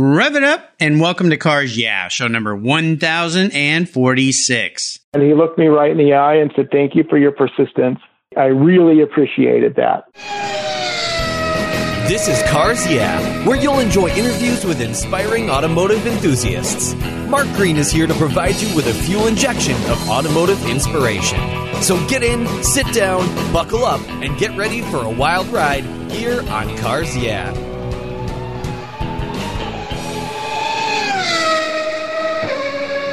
Rev 0.00 0.36
it 0.36 0.44
up 0.44 0.74
and 0.78 1.00
welcome 1.00 1.30
to 1.30 1.36
Cars 1.36 1.76
Yeah, 1.76 2.06
show 2.06 2.28
number 2.28 2.54
1046. 2.54 5.00
And 5.12 5.24
he 5.24 5.34
looked 5.34 5.58
me 5.58 5.66
right 5.66 5.90
in 5.90 5.98
the 5.98 6.12
eye 6.12 6.36
and 6.36 6.52
said, 6.54 6.68
Thank 6.70 6.94
you 6.94 7.02
for 7.10 7.18
your 7.18 7.32
persistence. 7.32 7.98
I 8.36 8.44
really 8.44 9.02
appreciated 9.02 9.74
that. 9.74 10.04
This 12.06 12.28
is 12.28 12.40
Cars 12.48 12.88
Yeah, 12.88 13.44
where 13.44 13.60
you'll 13.60 13.80
enjoy 13.80 14.10
interviews 14.10 14.64
with 14.64 14.80
inspiring 14.80 15.50
automotive 15.50 16.06
enthusiasts. 16.06 16.94
Mark 17.28 17.48
Green 17.56 17.76
is 17.76 17.90
here 17.90 18.06
to 18.06 18.14
provide 18.14 18.54
you 18.54 18.72
with 18.76 18.86
a 18.86 18.94
fuel 18.94 19.26
injection 19.26 19.74
of 19.90 20.08
automotive 20.08 20.64
inspiration. 20.68 21.40
So 21.82 21.98
get 22.06 22.22
in, 22.22 22.46
sit 22.62 22.86
down, 22.94 23.26
buckle 23.52 23.84
up, 23.84 24.00
and 24.08 24.38
get 24.38 24.56
ready 24.56 24.80
for 24.80 24.98
a 24.98 25.10
wild 25.10 25.48
ride 25.48 25.82
here 26.12 26.42
on 26.50 26.76
Cars 26.76 27.16
Yeah. 27.16 27.52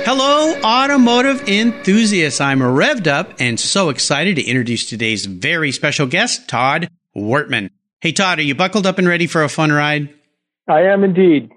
Hello, 0.08 0.54
automotive 0.62 1.50
enthusiasts. 1.50 2.40
I'm 2.40 2.60
revved 2.60 3.08
up 3.08 3.34
and 3.40 3.60
so 3.60 3.90
excited 3.90 4.36
to 4.36 4.44
introduce 4.44 4.86
today's 4.86 5.26
very 5.26 5.72
special 5.72 6.06
guest, 6.06 6.48
Todd 6.48 6.92
Wertman. 7.18 7.72
Hey, 8.02 8.12
Todd, 8.12 8.38
are 8.38 8.44
you 8.44 8.54
buckled 8.54 8.86
up 8.86 9.00
and 9.00 9.08
ready 9.08 9.26
for 9.26 9.42
a 9.42 9.50
fun 9.50 9.72
ride? 9.72 10.14
I 10.68 10.82
am 10.82 11.04
indeed. 11.04 11.52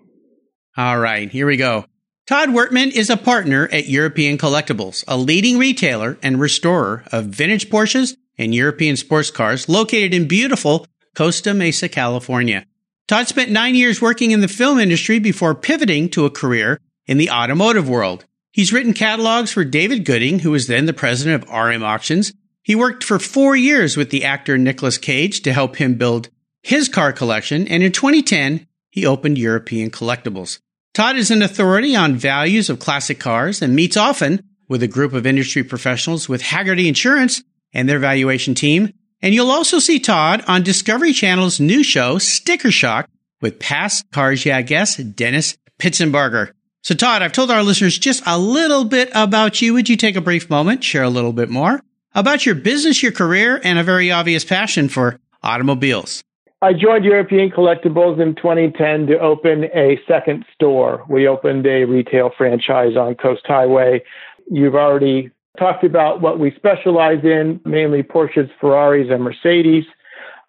All 0.79 0.99
right, 0.99 1.31
here 1.31 1.47
we 1.47 1.59
go. 1.59 1.85
Todd 2.27 2.49
Wertman 2.49 2.91
is 2.91 3.11
a 3.11 3.19
partner 3.19 3.69
at 3.71 3.91
European 3.91 4.39
Collectibles, 4.39 5.05
a 5.07 5.19
leading 5.19 5.59
retailer 5.59 6.17
and 6.23 6.41
restorer 6.41 7.05
of 7.13 7.27
vintage 7.27 7.69
Porsches 7.69 8.17
and 8.39 8.55
European 8.55 8.97
sports 8.97 9.31
cars 9.31 9.69
located 9.69 10.15
in 10.15 10.27
beautiful 10.27 10.87
Costa 11.15 11.53
Mesa, 11.53 11.91
California. 11.91 12.65
Todd 13.09 13.29
spent 13.29 13.51
nine 13.51 13.75
years 13.75 14.01
working 14.01 14.31
in 14.31 14.41
the 14.41 14.49
film 14.49 14.79
industry 14.79 15.19
before 15.19 15.55
pivoting 15.55 16.09
to 16.09 16.25
a 16.25 16.31
career 16.31 16.81
in 17.07 17.19
the 17.19 17.29
automotive 17.31 17.91
world. 17.91 18.25
He's 18.59 18.73
written 18.73 18.93
catalogs 18.93 19.53
for 19.53 19.63
David 19.63 20.05
Gooding, 20.05 20.41
who 20.41 20.51
was 20.51 20.67
then 20.67 20.87
the 20.87 20.93
president 20.93 21.45
of 21.45 21.49
RM 21.49 21.85
Auctions. 21.85 22.33
He 22.65 22.75
worked 22.75 23.05
for 23.05 23.21
four 23.21 23.55
years 23.55 23.97
with 23.97 24.11
the 24.11 24.25
actor 24.25 24.59
Nicolas 24.59 24.99
Cage 24.99 25.43
to 25.43 25.53
help 25.53 25.77
him 25.77 25.95
build 25.95 26.29
his 26.65 26.89
car 26.89 27.13
collection, 27.13 27.69
and 27.69 27.85
in 27.85 27.93
2010, 27.93 28.67
he 28.91 29.07
opened 29.07 29.39
European 29.39 29.93
Collectibles. 29.93 30.59
Todd 30.93 31.15
is 31.15 31.31
an 31.31 31.41
authority 31.41 31.95
on 31.95 32.17
values 32.17 32.69
of 32.69 32.81
classic 32.81 33.21
cars 33.21 33.63
and 33.63 33.77
meets 33.77 33.97
often 33.97 34.43
with 34.69 34.83
a 34.83 34.89
group 34.89 35.13
of 35.13 35.25
industry 35.25 35.63
professionals 35.63 36.29
with 36.29 36.43
Hagerty 36.43 36.89
Insurance 36.89 37.45
and 37.73 37.89
their 37.89 38.01
valuation 38.01 38.57
team. 38.57 38.93
And 39.23 39.35
you'll 39.35 39.53
also 39.53 39.79
see 39.79 40.01
Todd 40.01 40.43
on 40.49 40.65
Discovery 40.65 41.13
Channel's 41.13 41.61
new 41.61 41.85
show, 41.85 42.19
Sticker 42.19 42.73
Shock, 42.73 43.09
with 43.41 43.61
past 43.61 44.11
Cars 44.11 44.45
Yeah 44.45 44.63
guest 44.63 45.15
Dennis 45.15 45.57
Pitzenbarger. 45.79 46.51
So, 46.89 46.95
Todd, 46.95 47.21
I've 47.21 47.35
told 47.35 47.51
our 47.51 47.63
listeners 47.63 47.99
just 47.99 48.23
a 48.25 48.39
little 48.39 48.83
bit 48.83 49.11
about 49.15 49.61
you. 49.61 49.75
Would 49.75 49.91
you 49.91 49.97
take 49.99 50.17
a 50.17 50.23
brief 50.23 50.49
moment, 50.49 50.83
share 50.83 51.03
a 51.03 51.11
little 51.11 51.35
bit 51.35 51.51
more 51.51 51.83
about 52.15 52.47
your 52.47 52.55
business, 52.55 53.03
your 53.03 53.13
career, 53.13 53.61
and 53.63 53.79
a 53.79 53.83
very 53.83 54.11
obvious 54.11 54.43
passion 54.43 54.89
for 54.89 55.21
automobiles? 55.43 56.25
I 56.63 56.73
joined 56.73 57.05
European 57.05 57.51
Collectibles 57.51 58.19
in 58.23 58.35
2010 58.37 59.07
to 59.09 59.19
open 59.19 59.65
a 59.65 60.01
second 60.09 60.47
store. 60.55 61.05
We 61.11 61.29
opened 61.29 61.67
a 61.67 61.85
retail 61.85 62.31
franchise 62.39 62.97
on 62.97 63.17
Coast 63.17 63.43
Highway. 63.45 64.03
You've 64.51 64.75
already 64.75 65.31
talked 65.59 65.85
about 65.85 66.23
what 66.23 66.39
we 66.39 66.55
specialize 66.57 67.23
in, 67.23 67.61
mainly 67.67 68.03
Porsches, 68.03 68.49
Ferraris, 68.59 69.09
and 69.11 69.23
Mercedes. 69.23 69.85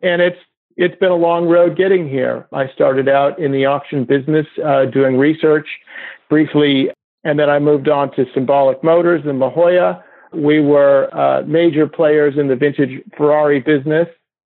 And 0.01 0.21
it's 0.21 0.39
it's 0.79 0.97
been 0.97 1.11
a 1.11 1.15
long 1.15 1.45
road 1.45 1.75
getting 1.75 2.07
here. 2.07 2.47
I 2.53 2.69
started 2.73 3.09
out 3.09 3.37
in 3.37 3.51
the 3.51 3.65
auction 3.65 4.05
business 4.05 4.45
uh, 4.65 4.85
doing 4.85 5.17
research 5.17 5.67
briefly, 6.29 6.89
and 7.25 7.37
then 7.37 7.49
I 7.49 7.59
moved 7.59 7.89
on 7.89 8.15
to 8.15 8.23
Symbolic 8.33 8.81
Motors 8.81 9.21
in 9.25 9.39
La 9.39 9.49
Jolla. 9.49 10.01
We 10.33 10.61
were 10.61 11.13
uh, 11.13 11.43
major 11.45 11.85
players 11.85 12.35
in 12.37 12.47
the 12.47 12.55
vintage 12.55 13.03
Ferrari 13.17 13.59
business 13.59 14.07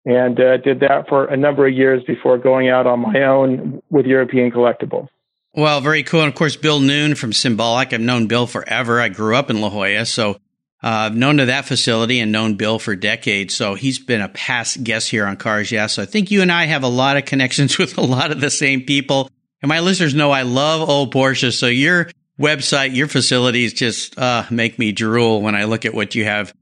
and 0.05 0.39
uh, 0.39 0.57
did 0.57 0.79
that 0.81 1.07
for 1.09 1.25
a 1.25 1.37
number 1.37 1.67
of 1.67 1.73
years 1.73 2.03
before 2.05 2.37
going 2.37 2.69
out 2.69 2.85
on 2.85 2.99
my 2.99 3.23
own 3.23 3.81
with 3.89 4.05
European 4.05 4.51
Collectibles. 4.51 5.07
Well, 5.53 5.81
very 5.81 6.03
cool. 6.03 6.21
And 6.21 6.29
of 6.29 6.35
course, 6.35 6.55
Bill 6.55 6.79
Noon 6.79 7.15
from 7.15 7.33
Symbolic. 7.33 7.93
I've 7.93 7.99
known 7.99 8.27
Bill 8.27 8.45
forever. 8.45 9.01
I 9.01 9.09
grew 9.09 9.35
up 9.35 9.49
in 9.49 9.59
La 9.59 9.69
Jolla, 9.69 10.05
so 10.05 10.37
uh, 10.83 10.87
I've 10.87 11.15
known 11.15 11.37
to 11.37 11.45
that 11.45 11.65
facility 11.65 12.19
and 12.19 12.31
known 12.31 12.55
Bill 12.55 12.79
for 12.79 12.95
decades. 12.95 13.55
So 13.55 13.75
he's 13.75 13.99
been 13.99 14.21
a 14.21 14.29
past 14.29 14.83
guest 14.83 15.09
here 15.09 15.25
on 15.25 15.37
Cars 15.37 15.71
Yeah. 15.71 15.87
So 15.87 16.01
I 16.01 16.05
think 16.05 16.31
you 16.31 16.41
and 16.41 16.51
I 16.51 16.65
have 16.65 16.83
a 16.83 16.87
lot 16.87 17.17
of 17.17 17.25
connections 17.25 17.77
with 17.77 17.97
a 17.97 18.01
lot 18.01 18.31
of 18.31 18.41
the 18.41 18.49
same 18.49 18.81
people. 18.81 19.29
And 19.61 19.69
my 19.69 19.79
listeners 19.79 20.15
know 20.15 20.31
I 20.31 20.41
love 20.41 20.89
old 20.89 21.13
Porsches. 21.13 21.53
So 21.53 21.67
your 21.67 22.09
website, 22.39 22.95
your 22.95 23.07
facilities 23.07 23.73
just 23.73 24.17
uh, 24.17 24.43
make 24.49 24.79
me 24.79 24.91
drool 24.91 25.41
when 25.41 25.55
I 25.55 25.65
look 25.65 25.85
at 25.85 25.93
what 25.93 26.15
you 26.15 26.25
have 26.25 26.53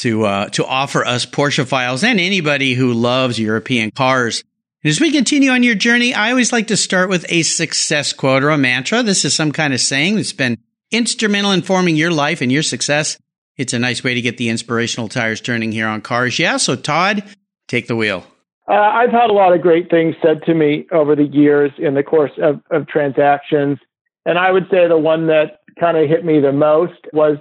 to 0.00 0.24
uh, 0.24 0.48
to 0.50 0.64
offer 0.64 1.04
us 1.04 1.26
Porsche 1.26 1.66
files 1.66 2.02
and 2.02 2.18
anybody 2.18 2.74
who 2.74 2.92
loves 2.94 3.38
European 3.38 3.90
cars. 3.90 4.42
And 4.82 4.90
as 4.90 5.00
we 5.00 5.12
continue 5.12 5.50
on 5.50 5.62
your 5.62 5.74
journey, 5.74 6.14
I 6.14 6.30
always 6.30 6.52
like 6.52 6.68
to 6.68 6.76
start 6.76 7.08
with 7.08 7.26
a 7.28 7.42
success 7.42 8.12
quote 8.12 8.42
or 8.42 8.50
a 8.50 8.58
mantra. 8.58 9.02
This 9.02 9.24
is 9.24 9.34
some 9.34 9.52
kind 9.52 9.74
of 9.74 9.80
saying 9.80 10.16
that's 10.16 10.32
been 10.32 10.58
instrumental 10.90 11.52
in 11.52 11.62
forming 11.62 11.96
your 11.96 12.10
life 12.10 12.40
and 12.40 12.50
your 12.50 12.62
success. 12.62 13.18
It's 13.56 13.72
a 13.72 13.78
nice 13.78 14.04
way 14.04 14.14
to 14.14 14.20
get 14.20 14.36
the 14.36 14.48
inspirational 14.48 15.08
tires 15.08 15.40
turning 15.40 15.72
here 15.72 15.86
on 15.86 16.02
cars. 16.02 16.38
Yeah. 16.38 16.56
So 16.58 16.76
Todd, 16.76 17.24
take 17.68 17.86
the 17.86 17.96
wheel. 17.96 18.26
Uh, 18.68 18.74
I've 18.74 19.10
had 19.10 19.30
a 19.30 19.32
lot 19.32 19.54
of 19.54 19.62
great 19.62 19.90
things 19.90 20.16
said 20.20 20.42
to 20.44 20.54
me 20.54 20.86
over 20.92 21.14
the 21.14 21.26
years 21.26 21.70
in 21.78 21.94
the 21.94 22.02
course 22.02 22.32
of, 22.42 22.60
of 22.70 22.88
transactions. 22.88 23.78
And 24.24 24.38
I 24.38 24.50
would 24.50 24.64
say 24.70 24.88
the 24.88 24.98
one 24.98 25.28
that 25.28 25.60
kind 25.78 25.96
of 25.96 26.08
hit 26.08 26.24
me 26.24 26.40
the 26.40 26.52
most 26.52 27.00
was 27.12 27.38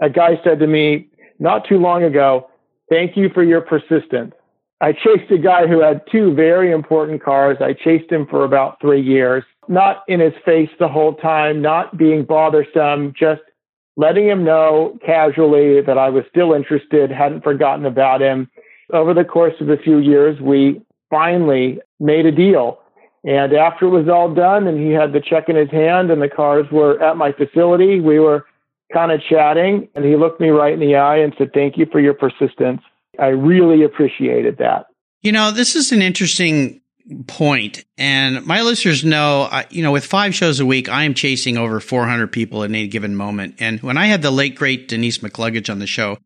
a 0.00 0.10
guy 0.10 0.38
said 0.44 0.58
to 0.58 0.66
me 0.66 1.08
not 1.38 1.66
too 1.66 1.78
long 1.78 2.02
ago, 2.02 2.50
Thank 2.88 3.16
you 3.16 3.30
for 3.34 3.42
your 3.42 3.60
persistence. 3.60 4.32
I 4.80 4.92
chased 4.92 5.30
a 5.30 5.38
guy 5.38 5.66
who 5.66 5.80
had 5.80 6.02
two 6.10 6.34
very 6.34 6.70
important 6.70 7.22
cars. 7.22 7.56
I 7.60 7.72
chased 7.72 8.12
him 8.12 8.26
for 8.26 8.44
about 8.44 8.80
three 8.80 9.00
years, 9.00 9.42
not 9.68 10.04
in 10.06 10.20
his 10.20 10.34
face 10.44 10.70
the 10.78 10.86
whole 10.88 11.14
time, 11.14 11.62
not 11.62 11.96
being 11.96 12.24
bothersome, 12.24 13.12
just 13.18 13.40
letting 13.96 14.28
him 14.28 14.44
know 14.44 14.98
casually 15.04 15.80
that 15.80 15.98
I 15.98 16.10
was 16.10 16.24
still 16.28 16.52
interested, 16.52 17.10
hadn't 17.10 17.42
forgotten 17.42 17.86
about 17.86 18.20
him 18.20 18.50
over 18.92 19.14
the 19.14 19.24
course 19.24 19.54
of 19.60 19.68
a 19.68 19.76
few 19.76 19.98
years, 19.98 20.40
we 20.40 20.80
finally 21.10 21.80
made 21.98 22.26
a 22.26 22.32
deal. 22.32 22.78
And 23.24 23.52
after 23.52 23.86
it 23.86 23.90
was 23.90 24.08
all 24.08 24.32
done 24.32 24.66
and 24.66 24.78
he 24.78 24.92
had 24.92 25.12
the 25.12 25.20
check 25.20 25.48
in 25.48 25.56
his 25.56 25.70
hand 25.70 26.10
and 26.10 26.22
the 26.22 26.28
cars 26.28 26.66
were 26.70 27.02
at 27.02 27.16
my 27.16 27.32
facility, 27.32 28.00
we 28.00 28.20
were 28.20 28.46
kind 28.92 29.10
of 29.10 29.20
chatting 29.28 29.88
and 29.94 30.04
he 30.04 30.14
looked 30.14 30.40
me 30.40 30.48
right 30.50 30.72
in 30.72 30.80
the 30.80 30.94
eye 30.94 31.16
and 31.16 31.34
said, 31.36 31.50
Thank 31.52 31.76
you 31.76 31.86
for 31.90 32.00
your 32.00 32.14
persistence. 32.14 32.82
I 33.18 33.28
really 33.28 33.82
appreciated 33.82 34.58
that. 34.58 34.86
You 35.22 35.32
know, 35.32 35.50
this 35.50 35.74
is 35.74 35.90
an 35.90 36.02
interesting 36.02 36.80
point, 37.26 37.84
and 37.96 38.44
my 38.46 38.62
listeners 38.62 39.04
know, 39.04 39.48
you 39.70 39.82
know, 39.82 39.92
with 39.92 40.04
five 40.04 40.34
shows 40.34 40.60
a 40.60 40.66
week, 40.66 40.88
I 40.88 41.04
am 41.04 41.14
chasing 41.14 41.56
over 41.56 41.80
400 41.80 42.32
people 42.32 42.62
at 42.62 42.70
any 42.70 42.88
given 42.88 43.14
moment. 43.16 43.56
And 43.58 43.80
when 43.80 43.96
I 43.96 44.06
had 44.06 44.22
the 44.22 44.30
late 44.30 44.56
great 44.56 44.88
Denise 44.88 45.18
McCluggage 45.18 45.70
on 45.70 45.78
the 45.78 45.86
show, 45.86 46.18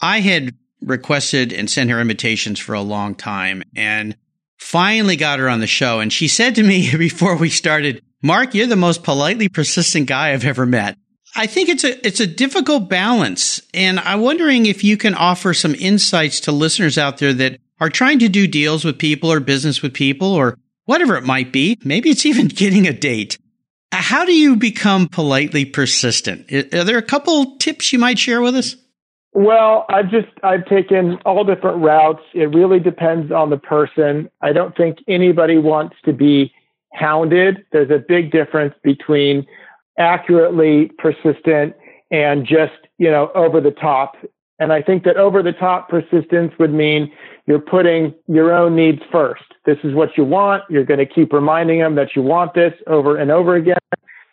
I 0.00 0.20
had 0.20 0.54
requested 0.82 1.52
and 1.52 1.70
sent 1.70 1.90
her 1.90 2.00
invitations 2.00 2.58
for 2.58 2.74
a 2.74 2.80
long 2.80 3.14
time 3.14 3.62
and 3.76 4.16
finally 4.58 5.16
got 5.16 5.38
her 5.38 5.48
on 5.48 5.60
the 5.60 5.66
show. 5.66 6.00
And 6.00 6.12
she 6.12 6.28
said 6.28 6.54
to 6.56 6.62
me 6.62 6.94
before 6.96 7.36
we 7.36 7.50
started, 7.50 8.02
Mark, 8.22 8.54
you're 8.54 8.66
the 8.66 8.76
most 8.76 9.02
politely 9.02 9.48
persistent 9.48 10.06
guy 10.06 10.32
I've 10.32 10.44
ever 10.44 10.66
met. 10.66 10.96
I 11.34 11.46
think 11.46 11.68
it's 11.68 11.84
a 11.84 12.04
it's 12.04 12.18
a 12.18 12.26
difficult 12.26 12.88
balance, 12.88 13.62
and 13.72 14.00
I'm 14.00 14.20
wondering 14.20 14.66
if 14.66 14.82
you 14.82 14.96
can 14.96 15.14
offer 15.14 15.54
some 15.54 15.76
insights 15.76 16.40
to 16.40 16.52
listeners 16.52 16.98
out 16.98 17.18
there 17.18 17.32
that 17.32 17.60
are 17.80 17.88
trying 17.88 18.18
to 18.20 18.28
do 18.28 18.46
deals 18.46 18.84
with 18.84 18.98
people 18.98 19.32
or 19.32 19.40
business 19.40 19.82
with 19.82 19.94
people 19.94 20.32
or 20.32 20.56
whatever 20.84 21.16
it 21.16 21.24
might 21.24 21.52
be. 21.52 21.78
Maybe 21.84 22.10
it's 22.10 22.26
even 22.26 22.48
getting 22.48 22.86
a 22.86 22.92
date. 22.92 23.38
Uh, 23.92 23.96
how 23.96 24.24
do 24.24 24.32
you 24.32 24.56
become 24.56 25.08
politely 25.08 25.64
persistent? 25.64 26.52
Are 26.52 26.84
there 26.84 26.98
a 26.98 27.02
couple 27.02 27.56
tips 27.56 27.92
you 27.92 27.98
might 27.98 28.18
share 28.18 28.40
with 28.40 28.54
us? 28.54 28.76
Well, 29.32 29.86
I've 29.88 30.10
just 30.10 30.28
I've 30.42 30.64
taken 30.66 31.18
all 31.24 31.44
different 31.44 31.82
routes. 31.82 32.22
It 32.34 32.46
really 32.46 32.80
depends 32.80 33.30
on 33.30 33.50
the 33.50 33.56
person. 33.56 34.28
I 34.40 34.52
don't 34.52 34.76
think 34.76 34.98
anybody 35.06 35.56
wants 35.56 35.96
to 36.04 36.12
be 36.12 36.52
hounded. 36.92 37.64
There's 37.70 37.90
a 37.90 37.98
big 37.98 38.32
difference 38.32 38.74
between 38.82 39.46
accurately 39.98 40.90
persistent 40.98 41.74
and 42.10 42.44
just, 42.44 42.72
you 42.98 43.10
know, 43.10 43.30
over 43.34 43.60
the 43.60 43.70
top. 43.70 44.16
And 44.58 44.72
I 44.72 44.82
think 44.82 45.04
that 45.04 45.16
over 45.16 45.42
the 45.42 45.52
top 45.52 45.88
persistence 45.88 46.52
would 46.58 46.72
mean 46.72 47.12
you're 47.50 47.58
putting 47.58 48.14
your 48.28 48.54
own 48.54 48.76
needs 48.76 49.00
first. 49.10 49.42
This 49.66 49.78
is 49.82 49.92
what 49.92 50.10
you 50.16 50.22
want. 50.22 50.62
You're 50.70 50.84
going 50.84 51.00
to 51.00 51.06
keep 51.06 51.32
reminding 51.32 51.80
them 51.80 51.96
that 51.96 52.14
you 52.14 52.22
want 52.22 52.54
this 52.54 52.72
over 52.86 53.16
and 53.16 53.32
over 53.32 53.56
again. 53.56 53.76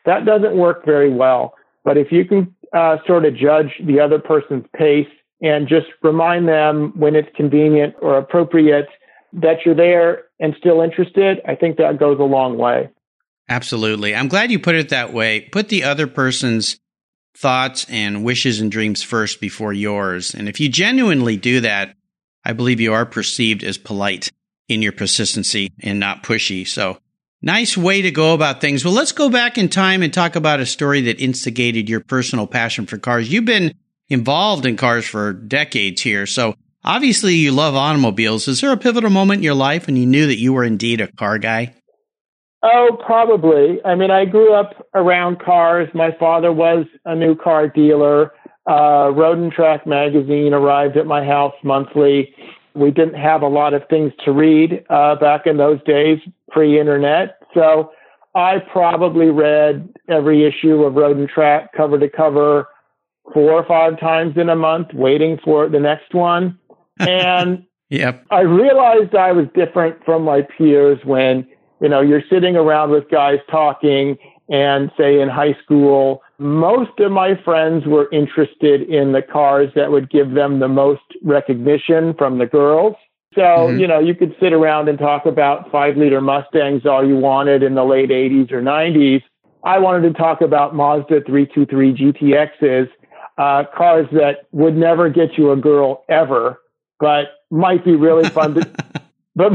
That 0.06 0.24
doesn't 0.24 0.56
work 0.56 0.86
very 0.86 1.10
well. 1.10 1.56
But 1.84 1.98
if 1.98 2.12
you 2.12 2.26
can 2.26 2.54
uh, 2.74 2.98
sort 3.08 3.26
of 3.26 3.36
judge 3.36 3.72
the 3.84 4.00
other 4.00 4.20
person's 4.20 4.66
pace 4.78 5.08
and 5.42 5.68
just 5.68 5.88
remind 6.04 6.48
them 6.48 6.94
when 6.96 7.16
it's 7.16 7.28
convenient 7.36 7.96
or 8.04 8.20
appropriate 8.20 8.86
that 9.34 9.66
you're 9.66 9.74
there 9.74 10.26
and 10.40 10.54
still 10.60 10.82
interested, 10.82 11.40
I 11.48 11.56
think 11.56 11.78
that 11.78 11.98
goes 11.98 12.20
a 12.20 12.24
long 12.24 12.60
way. 12.60 12.88
Absolutely. 13.50 14.14
I'm 14.14 14.28
glad 14.28 14.52
you 14.52 14.60
put 14.60 14.76
it 14.76 14.90
that 14.90 15.12
way. 15.12 15.42
Put 15.52 15.70
the 15.70 15.86
other 15.86 16.06
person's 16.06 16.80
thoughts 17.36 17.88
and 17.90 18.24
wishes 18.24 18.62
and 18.62 18.72
dreams 18.72 19.02
first 19.02 19.42
before 19.42 19.74
yours. 19.74 20.36
And 20.36 20.48
if 20.48 20.60
you 20.60 20.70
genuinely 20.70 21.36
do 21.36 21.62
that, 21.62 21.97
I 22.46 22.54
believe 22.54 22.80
you 22.80 22.94
are 22.94 23.06
perceived 23.06 23.64
as 23.64 23.78
polite 23.78 24.32
in 24.68 24.82
your 24.82 24.92
persistency 24.92 25.72
and 25.82 26.00
not 26.00 26.24
pushy. 26.24 26.68
So 26.68 26.98
nice 27.42 27.78
way 27.78 28.02
to 28.02 28.12
go 28.12 28.34
about 28.34 28.62
things. 28.62 28.84
Well, 28.84 28.94
let's 28.94 29.12
go 29.12 29.30
back 29.30 29.58
in 29.58 29.70
time 29.70 30.02
and 30.02 30.14
talk 30.14 30.36
about 30.36 30.60
a 30.60 30.66
story 30.66 31.02
that 31.02 31.22
instigated 31.22 31.90
your 31.90 32.00
personal 32.00 32.48
passion 32.48 32.86
for 32.86 32.98
cars. 32.98 33.32
You've 33.32 33.46
been 33.46 33.74
involved 34.10 34.66
in 34.66 34.78
cars 34.78 35.06
for 35.06 35.34
decades 35.34 36.02
here. 36.02 36.26
So 36.26 36.56
obviously 36.84 37.36
you 37.36 37.52
love 37.52 37.76
automobiles. 37.76 38.48
Is 38.48 38.62
there 38.62 38.72
a 38.72 38.78
pivotal 38.78 39.10
moment 39.10 39.40
in 39.40 39.44
your 39.44 39.54
life 39.54 39.88
when 39.88 39.98
you 39.98 40.06
knew 40.06 40.28
that 40.28 40.40
you 40.40 40.54
were 40.54 40.64
indeed 40.64 41.02
a 41.02 41.12
car 41.12 41.38
guy? 41.38 41.74
Oh, 42.64 42.98
probably. 43.06 43.80
I 43.86 43.96
mean, 43.96 44.10
I 44.10 44.26
grew 44.26 44.54
up 44.54 44.88
around 44.94 45.40
cars. 45.40 45.90
My 45.94 46.12
father 46.20 46.52
was 46.52 46.86
a 47.06 47.16
new 47.16 47.36
car 47.36 47.68
dealer. 47.68 48.32
Uh, 48.70 49.12
Road 49.16 49.38
and 49.38 49.52
Track 49.52 49.88
magazine 49.88 50.54
arrived 50.54 50.98
at 50.98 51.06
my 51.06 51.24
house 51.24 51.54
monthly. 51.64 52.34
We 52.74 52.92
didn't 52.92 53.16
have 53.16 53.42
a 53.42 53.48
lot 53.48 53.74
of 53.74 53.84
things 53.90 54.14
to 54.26 54.32
read 54.32 54.86
uh, 54.90 55.16
back 55.16 55.48
in 55.48 55.58
those 55.58 55.82
days, 55.84 56.20
pre 56.52 56.80
internet. 56.80 57.40
So 57.54 57.92
I 58.36 58.60
probably 58.72 59.28
read 59.28 59.90
every 60.10 60.46
issue 60.46 60.84
of 60.84 60.96
Road 60.96 61.18
and 61.18 61.30
Track 61.30 61.74
cover 61.76 61.98
to 61.98 62.10
cover 62.10 62.68
four 63.34 63.52
or 63.52 63.66
five 63.66 64.00
times 64.00 64.38
in 64.38 64.50
a 64.50 64.56
month, 64.56 64.94
waiting 64.94 65.40
for 65.44 65.70
the 65.70 65.80
next 65.80 66.14
one. 66.14 66.60
And 67.00 67.64
yep. 67.92 68.26
I 68.32 68.40
realized 68.40 69.14
I 69.14 69.32
was 69.32 69.46
different 69.54 70.04
from 70.04 70.24
my 70.24 70.42
peers 70.42 70.98
when 71.04 71.48
you 71.82 71.90
know, 71.90 72.02
you're 72.02 72.24
sitting 72.30 72.56
around 72.56 72.92
with 72.92 73.10
guys 73.10 73.40
talking 73.50 74.18
and 74.50 74.92
say 74.98 75.20
in 75.20 75.30
high 75.30 75.56
school, 75.64 76.22
most 76.38 77.00
of 77.00 77.12
my 77.12 77.36
friends 77.44 77.86
were 77.86 78.10
interested 78.12 78.82
in 78.84 79.12
the 79.12 79.22
cars 79.22 79.70
that 79.76 79.92
would 79.92 80.10
give 80.10 80.32
them 80.32 80.60
the 80.60 80.68
most 80.68 81.02
recognition 81.24 82.14
from 82.14 82.38
the 82.38 82.46
girls. 82.46 82.96
So, 83.36 83.42
mm-hmm. 83.42 83.80
you 83.80 83.88
know, 83.88 84.00
you 84.00 84.16
could 84.16 84.36
sit 84.40 84.54
around 84.54 84.90
and 84.90 84.98
talk 84.98 85.26
about 85.26 85.72
five 85.72 85.98
liter 85.98 86.22
Mustangs 86.22 86.86
all 86.86 87.06
you 87.06 87.18
wanted 87.18 87.62
in 87.62 87.76
the 87.76 87.84
late 87.84 88.10
80s 88.10 88.52
or 88.52 88.62
90s. 88.62 89.22
I 89.64 89.80
wanted 89.80 90.14
to 90.14 90.18
talk 90.18 90.42
about 90.42 90.76
Mazda 90.76 91.22
323 91.26 91.94
GTXs, 91.94 92.90
uh, 93.38 93.64
cars 93.76 94.08
that 94.12 94.48
would 94.52 94.76
never 94.76 95.10
get 95.10 95.38
you 95.38 95.52
a 95.52 95.58
girl 95.58 96.04
ever, 96.10 96.62
but 97.00 97.28
might 97.52 97.84
be 97.84 97.96
really 97.96 98.30
fun 98.30 98.56
to, 98.56 98.72
but 99.36 99.52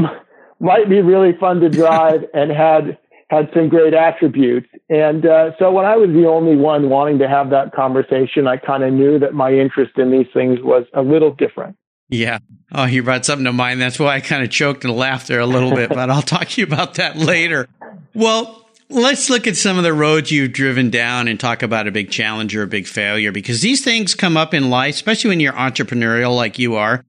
might 0.59 0.87
be 0.87 1.01
really 1.01 1.35
fun 1.37 1.59
to 1.59 1.69
drive 1.69 2.23
and 2.33 2.51
had 2.51 2.97
had 3.33 3.49
some 3.53 3.69
great 3.69 3.93
attributes. 3.93 4.67
And 4.89 5.25
uh, 5.25 5.51
so 5.57 5.71
when 5.71 5.85
I 5.85 5.95
was 5.95 6.09
the 6.09 6.27
only 6.27 6.55
one 6.55 6.89
wanting 6.89 7.19
to 7.19 7.27
have 7.27 7.49
that 7.49 7.73
conversation, 7.73 8.47
I 8.47 8.57
kind 8.57 8.83
of 8.83 8.93
knew 8.93 9.19
that 9.19 9.33
my 9.33 9.51
interest 9.51 9.97
in 9.97 10.11
these 10.11 10.27
things 10.33 10.59
was 10.61 10.85
a 10.93 11.01
little 11.01 11.33
different. 11.33 11.75
Yeah. 12.09 12.39
Oh, 12.71 12.85
you 12.85 13.01
brought 13.01 13.25
something 13.25 13.45
to 13.45 13.53
mind. 13.53 13.81
That's 13.81 13.97
why 13.97 14.15
I 14.15 14.21
kind 14.21 14.43
of 14.43 14.51
choked 14.51 14.83
and 14.83 14.95
laughed 14.95 15.27
there 15.27 15.39
a 15.39 15.47
little 15.47 15.73
bit, 15.73 15.89
but 15.89 16.09
I'll 16.09 16.21
talk 16.35 16.49
to 16.49 16.61
you 16.61 16.67
about 16.67 16.95
that 16.95 17.17
later. 17.17 17.67
Well, 18.13 18.67
let's 18.89 19.29
look 19.29 19.47
at 19.47 19.57
some 19.57 19.77
of 19.77 19.83
the 19.83 19.93
roads 19.93 20.31
you've 20.31 20.53
driven 20.53 20.89
down 20.89 21.27
and 21.27 21.39
talk 21.39 21.63
about 21.63 21.87
a 21.87 21.91
big 21.91 22.11
challenge 22.11 22.55
or 22.55 22.63
a 22.63 22.67
big 22.67 22.85
failure 22.85 23.31
because 23.31 23.61
these 23.61 23.83
things 23.83 24.13
come 24.13 24.37
up 24.37 24.53
in 24.53 24.69
life, 24.69 24.95
especially 24.95 25.29
when 25.29 25.39
you're 25.39 25.53
entrepreneurial 25.53 26.35
like 26.35 26.59
you 26.59 26.75
are. 26.75 27.03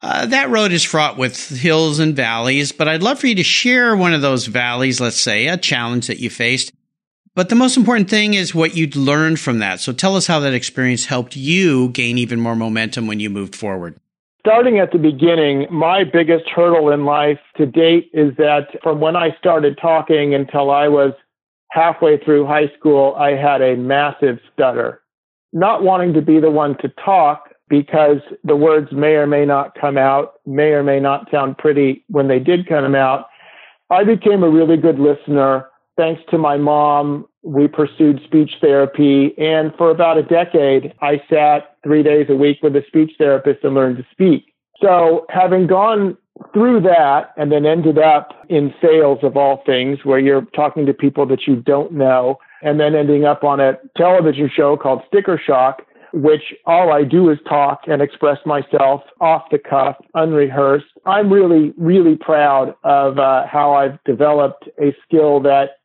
Uh, 0.00 0.26
that 0.26 0.48
road 0.50 0.70
is 0.70 0.84
fraught 0.84 1.18
with 1.18 1.48
hills 1.48 1.98
and 1.98 2.14
valleys, 2.14 2.70
but 2.70 2.86
I'd 2.86 3.02
love 3.02 3.18
for 3.18 3.26
you 3.26 3.34
to 3.34 3.42
share 3.42 3.96
one 3.96 4.14
of 4.14 4.22
those 4.22 4.46
valleys, 4.46 5.00
let's 5.00 5.20
say, 5.20 5.48
a 5.48 5.56
challenge 5.56 6.06
that 6.06 6.20
you 6.20 6.30
faced. 6.30 6.72
But 7.34 7.48
the 7.48 7.56
most 7.56 7.76
important 7.76 8.08
thing 8.08 8.34
is 8.34 8.54
what 8.54 8.76
you'd 8.76 8.96
learned 8.96 9.40
from 9.40 9.58
that. 9.58 9.80
So 9.80 9.92
tell 9.92 10.16
us 10.16 10.26
how 10.26 10.40
that 10.40 10.54
experience 10.54 11.06
helped 11.06 11.36
you 11.36 11.88
gain 11.90 12.18
even 12.18 12.40
more 12.40 12.56
momentum 12.56 13.06
when 13.06 13.20
you 13.20 13.28
moved 13.28 13.56
forward. 13.56 13.98
Starting 14.40 14.78
at 14.78 14.92
the 14.92 14.98
beginning, 14.98 15.66
my 15.70 16.04
biggest 16.04 16.48
hurdle 16.48 16.90
in 16.90 17.04
life 17.04 17.38
to 17.56 17.66
date 17.66 18.10
is 18.12 18.36
that 18.38 18.68
from 18.82 19.00
when 19.00 19.16
I 19.16 19.36
started 19.38 19.78
talking 19.80 20.34
until 20.34 20.70
I 20.70 20.88
was 20.88 21.12
halfway 21.70 22.18
through 22.18 22.46
high 22.46 22.72
school, 22.78 23.14
I 23.16 23.30
had 23.30 23.62
a 23.62 23.76
massive 23.76 24.38
stutter. 24.52 25.02
Not 25.52 25.82
wanting 25.82 26.14
to 26.14 26.22
be 26.22 26.40
the 26.40 26.50
one 26.50 26.76
to 26.78 26.88
talk, 27.04 27.47
because 27.68 28.18
the 28.44 28.56
words 28.56 28.92
may 28.92 29.14
or 29.14 29.26
may 29.26 29.44
not 29.44 29.74
come 29.78 29.98
out, 29.98 30.34
may 30.46 30.70
or 30.70 30.82
may 30.82 31.00
not 31.00 31.30
sound 31.30 31.58
pretty 31.58 32.04
when 32.08 32.28
they 32.28 32.38
did 32.38 32.68
come 32.68 32.94
out. 32.94 33.26
I 33.90 34.04
became 34.04 34.42
a 34.42 34.50
really 34.50 34.76
good 34.76 34.98
listener. 34.98 35.68
Thanks 35.96 36.22
to 36.30 36.38
my 36.38 36.56
mom, 36.56 37.26
we 37.42 37.66
pursued 37.66 38.20
speech 38.24 38.52
therapy. 38.60 39.34
And 39.38 39.72
for 39.76 39.90
about 39.90 40.18
a 40.18 40.22
decade, 40.22 40.94
I 41.00 41.20
sat 41.30 41.76
three 41.82 42.02
days 42.02 42.26
a 42.28 42.36
week 42.36 42.58
with 42.62 42.76
a 42.76 42.84
speech 42.86 43.12
therapist 43.18 43.64
and 43.64 43.74
learned 43.74 43.96
to 43.98 44.06
speak. 44.12 44.52
So 44.80 45.26
having 45.30 45.66
gone 45.66 46.16
through 46.52 46.82
that 46.82 47.32
and 47.36 47.50
then 47.50 47.66
ended 47.66 47.98
up 47.98 48.46
in 48.48 48.72
sales 48.80 49.18
of 49.22 49.36
all 49.36 49.62
things 49.66 50.04
where 50.04 50.18
you're 50.18 50.46
talking 50.54 50.86
to 50.86 50.94
people 50.94 51.26
that 51.26 51.46
you 51.46 51.56
don't 51.56 51.92
know 51.92 52.38
and 52.62 52.78
then 52.78 52.94
ending 52.94 53.24
up 53.24 53.44
on 53.44 53.60
a 53.60 53.78
television 53.96 54.50
show 54.54 54.76
called 54.76 55.02
Sticker 55.08 55.40
Shock 55.44 55.82
which 56.12 56.54
all 56.66 56.92
I 56.92 57.04
do 57.04 57.30
is 57.30 57.38
talk 57.48 57.80
and 57.86 58.02
express 58.02 58.38
myself 58.46 59.02
off 59.20 59.44
the 59.50 59.58
cuff, 59.58 59.96
unrehearsed. 60.14 60.86
I'm 61.06 61.32
really, 61.32 61.72
really 61.76 62.16
proud 62.16 62.74
of 62.84 63.18
uh, 63.18 63.46
how 63.46 63.74
I've 63.74 64.02
developed 64.04 64.68
a 64.80 64.94
skill 65.04 65.40
that 65.40 65.78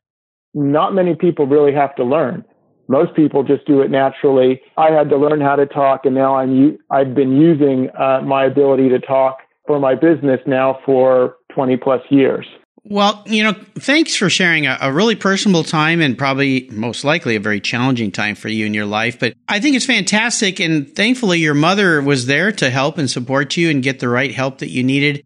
not 0.54 0.94
many 0.94 1.14
people 1.14 1.46
really 1.46 1.72
have 1.72 1.94
to 1.96 2.04
learn. 2.04 2.44
Most 2.88 3.14
people 3.16 3.42
just 3.42 3.66
do 3.66 3.80
it 3.80 3.90
naturally. 3.90 4.60
I 4.76 4.90
had 4.90 5.08
to 5.08 5.16
learn 5.16 5.40
how 5.40 5.56
to 5.56 5.66
talk, 5.66 6.04
and 6.04 6.14
now 6.14 6.36
I'm 6.36 6.78
I've 6.90 7.14
been 7.14 7.40
using 7.40 7.88
uh, 7.98 8.20
my 8.20 8.44
ability 8.44 8.90
to 8.90 8.98
talk 8.98 9.38
for 9.66 9.80
my 9.80 9.94
business 9.94 10.40
now 10.46 10.78
for 10.84 11.36
20 11.54 11.76
plus 11.78 12.02
years. 12.10 12.46
Well, 12.86 13.22
you 13.24 13.42
know, 13.42 13.54
thanks 13.76 14.14
for 14.14 14.28
sharing 14.28 14.66
a, 14.66 14.76
a, 14.78 14.92
really 14.92 15.14
personable 15.14 15.64
time 15.64 16.02
and 16.02 16.18
probably 16.18 16.68
most 16.70 17.02
likely 17.02 17.34
a 17.34 17.40
very 17.40 17.58
challenging 17.58 18.12
time 18.12 18.34
for 18.34 18.48
you 18.48 18.66
in 18.66 18.74
your 18.74 18.84
life. 18.84 19.18
But 19.18 19.34
I 19.48 19.58
think 19.58 19.74
it's 19.74 19.86
fantastic. 19.86 20.60
And 20.60 20.94
thankfully, 20.94 21.38
your 21.38 21.54
mother 21.54 22.02
was 22.02 22.26
there 22.26 22.52
to 22.52 22.68
help 22.68 22.98
and 22.98 23.10
support 23.10 23.56
you 23.56 23.70
and 23.70 23.82
get 23.82 24.00
the 24.00 24.08
right 24.10 24.34
help 24.34 24.58
that 24.58 24.68
you 24.68 24.84
needed. 24.84 25.24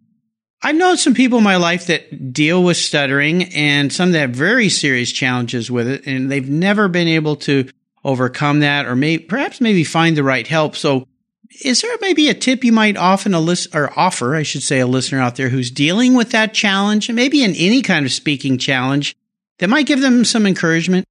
I've 0.63 0.77
known 0.77 0.97
some 0.97 1.15
people 1.15 1.39
in 1.39 1.45
my 1.45 1.57
life 1.57 1.87
that 1.87 2.33
deal 2.33 2.63
with 2.63 2.77
stuttering 2.77 3.53
and 3.55 3.93
some 3.93 4.13
that 4.13 4.21
have 4.21 4.31
very 4.31 4.69
serious 4.69 5.11
challenges 5.11 5.69
with 5.69 5.89
it, 5.89 6.07
and 6.07 6.31
they've 6.31 6.49
never 6.49 6.87
been 6.89 7.09
able 7.09 7.37
to 7.37 7.69
overcome 8.05 8.61
that 8.61 8.87
or 8.87 8.95
may, 8.95 9.19
perhaps 9.19 9.61
maybe 9.61 9.85
find 9.85 10.17
the 10.17 10.25
right 10.25 10.47
help. 10.47 10.77
So 10.77 11.07
is 11.65 11.83
there 11.83 11.97
maybe 12.01 12.29
a 12.29 12.35
tip 12.35 12.65
you 12.65 12.73
might 12.73 12.97
often 12.97 13.35
a 13.35 13.41
list 13.41 13.75
or 13.75 13.97
offer, 13.99 14.35
I 14.35 14.43
should 14.43 14.63
say, 14.63 14.81
a 14.81 14.87
listener 14.87 15.21
out 15.21 15.37
there 15.37 15.49
who's 15.49 15.71
dealing 15.71 16.15
with 16.15 16.31
that 16.31 16.55
challenge, 16.55 17.09
and 17.09 17.17
maybe 17.17 17.43
in 17.43 17.55
any 17.55 17.83
kind 17.83 18.07
of 18.07 18.13
speaking 18.13 18.59
challenge, 18.59 19.17
that 19.59 19.69
might 19.69 19.87
give 19.87 20.01
them 20.01 20.25
some 20.25 20.47
encouragement? 20.47 21.05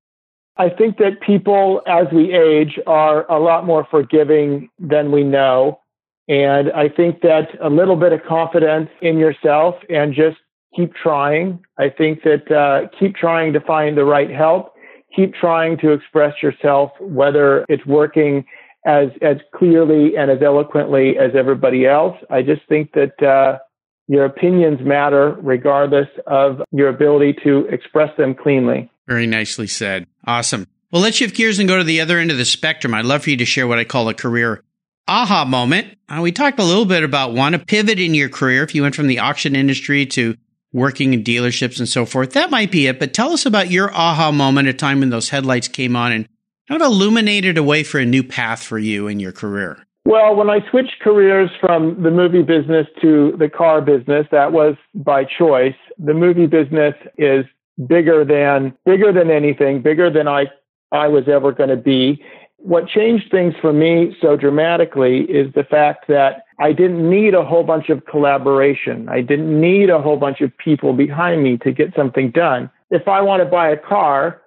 I 0.58 0.70
think 0.70 0.98
that 0.98 1.22
people, 1.22 1.82
as 1.88 2.08
we 2.12 2.34
age, 2.34 2.79
are 2.88 3.29
a 3.32 3.39
lot 3.39 3.65
more 3.65 3.86
forgiving 3.89 4.70
than 4.79 5.12
we 5.12 5.24
know. 5.24 5.79
And 6.27 6.72
I 6.72 6.89
think 6.89 7.22
that 7.22 7.48
a 7.62 7.70
little 7.70 7.96
bit 7.96 8.12
of 8.12 8.22
confidence 8.27 8.89
in 9.01 9.17
yourself 9.17 9.75
and 9.89 10.13
just 10.13 10.38
keep 10.75 10.94
trying. 10.96 11.60
I 11.77 11.89
think 11.89 12.24
that 12.24 12.51
uh, 12.51 12.89
keep 13.00 13.15
trying 13.15 13.53
to 13.53 13.62
find 13.62 13.98
the 13.98 14.03
right 14.03 14.29
help, 14.29 14.74
keep 15.15 15.34
trying 15.34 15.77
to 15.79 15.91
express 15.91 16.41
yourself, 16.41 16.91
whether 17.00 17.65
it's 17.70 17.86
working 17.86 18.46
as 18.88 19.10
as 19.22 19.38
clearly 19.53 20.15
and 20.17 20.32
as 20.32 20.41
eloquently 20.41 21.17
as 21.17 21.32
everybody 21.36 21.86
else. 21.86 22.15
I 22.29 22.41
just 22.41 22.62
think 22.70 22.94
that 22.94 23.22
uh, 23.22 23.60
your 24.08 24.25
opinions 24.25 24.79
matter 24.82 25.38
regardless 25.41 26.08
of 26.25 26.62
your 26.72 26.88
ability 26.88 27.36
to 27.44 27.67
express 27.67 28.15
them 28.17 28.34
cleanly. 28.34 28.89
Very 29.06 29.27
nicely 29.27 29.67
said. 29.67 30.08
Awesome. 30.25 30.67
Well, 30.91 31.01
let's 31.01 31.17
shift 31.17 31.36
gears 31.36 31.60
and 31.60 31.67
go 31.67 31.77
to 31.77 31.84
the 31.84 32.00
other 32.00 32.17
end 32.17 32.32
of 32.32 32.38
the 32.38 32.46
spectrum. 32.46 32.94
I'd 32.94 33.06
love 33.06 33.24
for 33.24 33.29
you 33.29 33.38
to 33.38 33.46
share 33.46 33.67
what 33.67 33.77
I 33.77 33.84
call 33.84 34.08
a 34.08 34.13
career 34.13 34.63
aha 35.08 35.44
moment. 35.46 35.98
Uh, 36.08 36.22
we 36.22 36.32
talked 36.32 36.60
a 36.60 36.63
little 36.63 36.86
bit 36.86 37.03
about 37.03 37.34
one, 37.34 37.53
a 37.53 37.60
pivot 37.60 38.00
in 38.00 38.13
your 38.13 38.29
career. 38.29 38.63
If 38.63 38.74
you 38.74 38.84
went 38.84 38.96
from 38.96 39.08
the 39.08 39.20
auction 39.20 39.56
industry 39.56 40.06
to 40.08 40.36
working 40.72 41.13
in 41.13 41.24
dealerships 41.24 41.79
and 41.79 41.89
so 41.89 42.06
forth, 42.06 42.34
that 42.34 42.51
might 42.51 42.72
be 42.72 42.88
it. 42.88 43.00
But 43.00 43.13
tell 43.13 43.34
us 43.34 43.46
about 43.46 43.70
your 43.70 43.94
aha 43.94 44.32
moment, 44.32 44.70
a 44.70 44.74
time 44.74 45.01
when 45.01 45.10
those 45.10 45.29
headlights 45.29 45.67
came 45.67 45.96
on 45.98 46.13
and 46.13 46.29
kind 46.67 46.81
of 46.81 46.88
illuminated 46.88 47.57
a 47.57 47.63
way 47.63 47.83
for 47.83 48.00
a 48.00 48.05
new 48.05 48.24
path 48.24 48.63
for 48.63 48.77
you 48.77 49.07
in 49.07 49.19
your 49.19 49.31
career? 49.31 49.86
Well, 50.05 50.36
when 50.36 50.50
I 50.50 50.59
switched 50.69 51.01
careers 51.01 51.50
from 51.59 52.01
the 52.01 52.12
movie 52.12 52.41
business 52.41 52.88
to 53.01 53.36
the 53.38 53.50
car 53.50 53.81
business, 53.81 54.25
that 54.31 54.53
was 54.53 54.75
by 54.95 55.25
choice. 55.25 55.75
The 55.97 56.13
movie 56.13 56.45
business 56.45 56.93
is 57.17 57.45
bigger 57.88 58.24
than 58.24 58.74
bigger 58.86 59.12
than 59.12 59.29
anything, 59.29 59.81
bigger 59.81 60.09
than 60.09 60.27
I 60.27 60.45
I 60.91 61.07
was 61.07 61.27
ever 61.27 61.51
going 61.51 61.69
to 61.69 61.75
be. 61.75 62.24
What 62.57 62.88
changed 62.88 63.29
things 63.29 63.53
for 63.62 63.74
me 63.74 64.15
so 64.21 64.36
dramatically 64.36 65.21
is 65.24 65.53
the 65.53 65.63
fact 65.63 66.07
that 66.07 66.45
I 66.59 66.71
didn't 66.71 67.07
need 67.07 67.33
a 67.33 67.43
whole 67.43 67.63
bunch 67.63 67.89
of 67.89 68.05
collaboration. 68.05 69.09
I 69.09 69.21
didn't 69.21 69.59
need 69.59 69.89
a 69.89 70.01
whole 70.01 70.17
bunch 70.17 70.41
of 70.41 70.57
people 70.57 70.93
behind 70.93 71.43
me 71.43 71.57
to 71.57 71.71
get 71.71 71.93
something 71.95 72.31
done. 72.31 72.69
if 72.89 73.07
I 73.07 73.19
want 73.21 73.43
to 73.43 73.45
buy 73.45 73.69
a 73.69 73.77
car, 73.77 74.41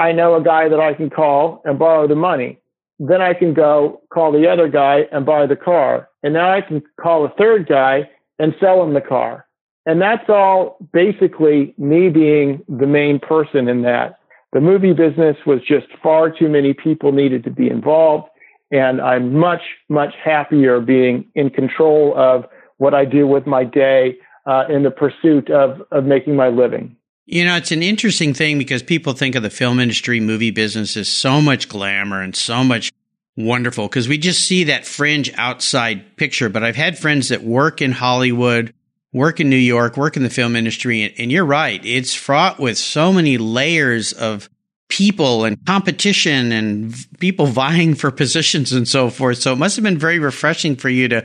I 0.00 0.12
know 0.12 0.34
a 0.34 0.42
guy 0.42 0.66
that 0.70 0.80
I 0.80 0.94
can 0.94 1.10
call 1.10 1.60
and 1.66 1.78
borrow 1.78 2.08
the 2.08 2.14
money. 2.14 2.58
Then 2.98 3.20
I 3.20 3.34
can 3.34 3.52
go 3.52 4.00
call 4.10 4.32
the 4.32 4.48
other 4.48 4.66
guy 4.66 5.00
and 5.12 5.26
buy 5.26 5.46
the 5.46 5.56
car. 5.56 6.08
And 6.22 6.32
now 6.32 6.50
I 6.50 6.62
can 6.62 6.82
call 6.98 7.26
a 7.26 7.34
third 7.38 7.68
guy 7.68 8.08
and 8.38 8.54
sell 8.58 8.82
him 8.82 8.94
the 8.94 9.02
car. 9.02 9.46
And 9.84 10.00
that's 10.00 10.28
all 10.30 10.78
basically 10.94 11.74
me 11.76 12.08
being 12.08 12.64
the 12.66 12.86
main 12.86 13.18
person 13.18 13.68
in 13.68 13.82
that. 13.82 14.18
The 14.54 14.62
movie 14.62 14.94
business 14.94 15.36
was 15.46 15.60
just 15.68 15.86
far 16.02 16.30
too 16.30 16.48
many 16.48 16.72
people 16.72 17.12
needed 17.12 17.44
to 17.44 17.50
be 17.50 17.68
involved. 17.68 18.28
And 18.70 19.02
I'm 19.02 19.36
much, 19.38 19.62
much 19.90 20.14
happier 20.24 20.80
being 20.80 21.26
in 21.34 21.50
control 21.50 22.14
of 22.16 22.46
what 22.78 22.94
I 22.94 23.04
do 23.04 23.26
with 23.26 23.46
my 23.46 23.64
day 23.64 24.16
uh, 24.46 24.64
in 24.70 24.82
the 24.82 24.90
pursuit 24.90 25.50
of, 25.50 25.82
of 25.92 26.04
making 26.04 26.36
my 26.36 26.48
living. 26.48 26.96
You 27.26 27.44
know, 27.44 27.56
it's 27.56 27.72
an 27.72 27.82
interesting 27.82 28.34
thing 28.34 28.58
because 28.58 28.82
people 28.82 29.12
think 29.12 29.34
of 29.34 29.42
the 29.42 29.50
film 29.50 29.78
industry, 29.78 30.20
movie 30.20 30.50
business 30.50 30.96
as 30.96 31.08
so 31.08 31.40
much 31.40 31.68
glamour 31.68 32.22
and 32.22 32.34
so 32.34 32.64
much 32.64 32.92
wonderful 33.36 33.88
because 33.88 34.08
we 34.08 34.18
just 34.18 34.46
see 34.46 34.64
that 34.64 34.86
fringe 34.86 35.32
outside 35.36 36.16
picture. 36.16 36.48
But 36.48 36.64
I've 36.64 36.76
had 36.76 36.98
friends 36.98 37.28
that 37.28 37.42
work 37.42 37.80
in 37.80 37.92
Hollywood, 37.92 38.74
work 39.12 39.40
in 39.40 39.48
New 39.48 39.56
York, 39.56 39.96
work 39.96 40.16
in 40.16 40.22
the 40.22 40.30
film 40.30 40.56
industry. 40.56 41.02
And, 41.02 41.14
and 41.18 41.32
you're 41.32 41.44
right. 41.44 41.84
It's 41.84 42.14
fraught 42.14 42.58
with 42.58 42.78
so 42.78 43.12
many 43.12 43.38
layers 43.38 44.12
of 44.12 44.48
people 44.88 45.44
and 45.44 45.64
competition 45.66 46.52
and 46.52 46.94
people 47.20 47.46
vying 47.46 47.94
for 47.94 48.10
positions 48.10 48.72
and 48.72 48.88
so 48.88 49.08
forth. 49.08 49.38
So 49.38 49.52
it 49.52 49.56
must 49.56 49.76
have 49.76 49.84
been 49.84 49.98
very 49.98 50.18
refreshing 50.18 50.76
for 50.76 50.88
you 50.88 51.08
to 51.08 51.24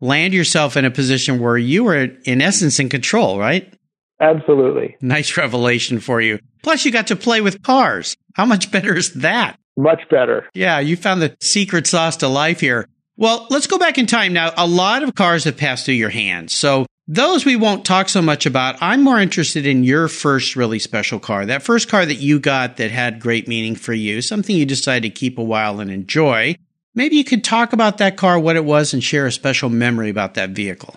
land 0.00 0.32
yourself 0.32 0.76
in 0.76 0.84
a 0.84 0.90
position 0.90 1.40
where 1.40 1.58
you 1.58 1.84
were 1.84 1.96
in 2.24 2.40
essence 2.40 2.78
in 2.78 2.88
control, 2.88 3.38
right? 3.38 3.74
Absolutely. 4.20 4.96
Nice 5.00 5.36
revelation 5.36 5.98
for 5.98 6.20
you. 6.20 6.38
Plus, 6.62 6.84
you 6.84 6.92
got 6.92 7.06
to 7.06 7.16
play 7.16 7.40
with 7.40 7.62
cars. 7.62 8.16
How 8.34 8.44
much 8.44 8.70
better 8.70 8.94
is 8.94 9.14
that? 9.14 9.58
Much 9.76 10.02
better. 10.10 10.48
Yeah, 10.52 10.78
you 10.78 10.96
found 10.96 11.22
the 11.22 11.36
secret 11.40 11.86
sauce 11.86 12.18
to 12.18 12.28
life 12.28 12.60
here. 12.60 12.86
Well, 13.16 13.46
let's 13.50 13.66
go 13.66 13.78
back 13.78 13.98
in 13.98 14.06
time 14.06 14.32
now. 14.32 14.52
A 14.56 14.66
lot 14.66 15.02
of 15.02 15.14
cars 15.14 15.44
have 15.44 15.56
passed 15.56 15.86
through 15.86 15.94
your 15.94 16.10
hands. 16.10 16.54
So 16.54 16.86
those 17.06 17.44
we 17.44 17.56
won't 17.56 17.84
talk 17.84 18.08
so 18.08 18.20
much 18.20 18.46
about. 18.46 18.76
I'm 18.80 19.02
more 19.02 19.18
interested 19.18 19.66
in 19.66 19.84
your 19.84 20.08
first 20.08 20.54
really 20.54 20.78
special 20.78 21.18
car. 21.18 21.46
That 21.46 21.62
first 21.62 21.88
car 21.88 22.04
that 22.04 22.16
you 22.16 22.38
got 22.38 22.76
that 22.76 22.90
had 22.90 23.20
great 23.20 23.48
meaning 23.48 23.74
for 23.74 23.92
you, 23.92 24.22
something 24.22 24.54
you 24.54 24.66
decided 24.66 25.14
to 25.14 25.18
keep 25.18 25.38
a 25.38 25.44
while 25.44 25.80
and 25.80 25.90
enjoy. 25.90 26.56
Maybe 26.94 27.16
you 27.16 27.24
could 27.24 27.44
talk 27.44 27.72
about 27.72 27.98
that 27.98 28.16
car, 28.16 28.38
what 28.38 28.56
it 28.56 28.64
was, 28.64 28.92
and 28.92 29.02
share 29.02 29.26
a 29.26 29.32
special 29.32 29.70
memory 29.70 30.10
about 30.10 30.34
that 30.34 30.50
vehicle 30.50 30.96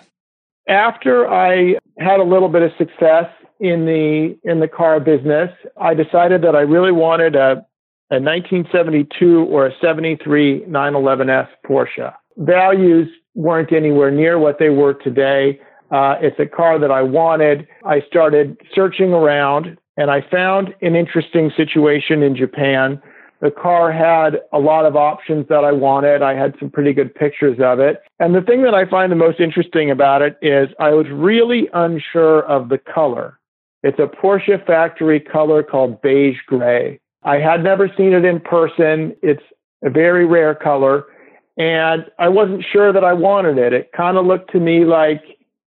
after 0.68 1.28
I 1.28 1.76
had 1.98 2.20
a 2.20 2.24
little 2.24 2.48
bit 2.48 2.62
of 2.62 2.70
success 2.78 3.26
in 3.60 3.86
the 3.86 4.36
in 4.44 4.60
the 4.60 4.68
car 4.68 5.00
business, 5.00 5.50
I 5.80 5.94
decided 5.94 6.42
that 6.42 6.54
I 6.56 6.60
really 6.60 6.92
wanted 6.92 7.36
a 7.36 7.64
a 8.10 8.20
1972 8.20 9.44
or 9.44 9.66
a 9.66 9.72
73 9.80 10.60
911S 10.68 11.48
Porsche. 11.66 12.14
Values 12.36 13.08
weren't 13.34 13.72
anywhere 13.72 14.10
near 14.10 14.38
what 14.38 14.58
they 14.58 14.68
were 14.68 14.94
today. 14.94 15.58
Uh, 15.90 16.16
it's 16.20 16.38
a 16.38 16.46
car 16.46 16.78
that 16.78 16.90
I 16.90 17.02
wanted. 17.02 17.66
I 17.84 18.02
started 18.06 18.58
searching 18.74 19.12
around 19.12 19.78
and 19.96 20.10
I 20.10 20.20
found 20.30 20.74
an 20.82 20.96
interesting 20.96 21.50
situation 21.56 22.22
in 22.22 22.36
Japan 22.36 23.00
the 23.44 23.50
car 23.50 23.92
had 23.92 24.40
a 24.54 24.58
lot 24.58 24.86
of 24.86 24.96
options 24.96 25.46
that 25.48 25.64
I 25.64 25.70
wanted. 25.70 26.22
I 26.22 26.32
had 26.32 26.54
some 26.58 26.70
pretty 26.70 26.94
good 26.94 27.14
pictures 27.14 27.58
of 27.60 27.78
it. 27.78 28.00
And 28.18 28.34
the 28.34 28.40
thing 28.40 28.62
that 28.62 28.72
I 28.72 28.86
find 28.86 29.12
the 29.12 29.16
most 29.16 29.38
interesting 29.38 29.90
about 29.90 30.22
it 30.22 30.38
is 30.40 30.70
I 30.80 30.94
was 30.94 31.06
really 31.10 31.68
unsure 31.74 32.40
of 32.44 32.70
the 32.70 32.78
color. 32.78 33.38
It's 33.82 33.98
a 33.98 34.06
Porsche 34.06 34.66
factory 34.66 35.20
color 35.20 35.62
called 35.62 36.00
beige 36.00 36.38
gray. 36.46 36.98
I 37.22 37.36
had 37.36 37.62
never 37.62 37.92
seen 37.98 38.14
it 38.14 38.24
in 38.24 38.40
person. 38.40 39.14
It's 39.20 39.42
a 39.84 39.90
very 39.90 40.24
rare 40.24 40.54
color. 40.54 41.04
And 41.58 42.06
I 42.18 42.30
wasn't 42.30 42.64
sure 42.72 42.94
that 42.94 43.04
I 43.04 43.12
wanted 43.12 43.58
it. 43.58 43.74
It 43.74 43.92
kind 43.94 44.16
of 44.16 44.24
looked 44.24 44.52
to 44.52 44.58
me 44.58 44.86
like 44.86 45.22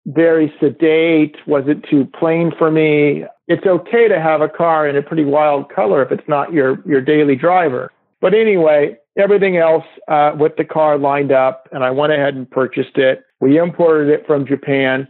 very 0.07 0.53
sedate. 0.59 1.37
Was 1.47 1.63
it 1.67 1.85
too 1.89 2.03
plain 2.19 2.51
for 2.57 2.69
me? 2.69 3.23
It's 3.51 3.65
okay 3.65 4.07
to 4.07 4.19
have 4.19 4.39
a 4.41 4.47
car 4.47 4.87
in 4.87 4.95
a 4.95 5.01
pretty 5.01 5.25
wild 5.25 5.69
color 5.69 6.01
if 6.01 6.11
it's 6.11 6.27
not 6.27 6.53
your 6.53 6.81
your 6.87 7.01
daily 7.01 7.35
driver. 7.35 7.91
But 8.21 8.33
anyway, 8.33 8.97
everything 9.17 9.57
else 9.57 9.83
uh, 10.07 10.31
with 10.39 10.55
the 10.55 10.63
car 10.63 10.97
lined 10.97 11.31
up, 11.31 11.67
and 11.71 11.83
I 11.83 11.91
went 11.91 12.13
ahead 12.13 12.35
and 12.35 12.49
purchased 12.49 12.97
it. 12.97 13.23
We 13.41 13.57
imported 13.57 14.09
it 14.09 14.25
from 14.25 14.45
Japan, 14.47 15.07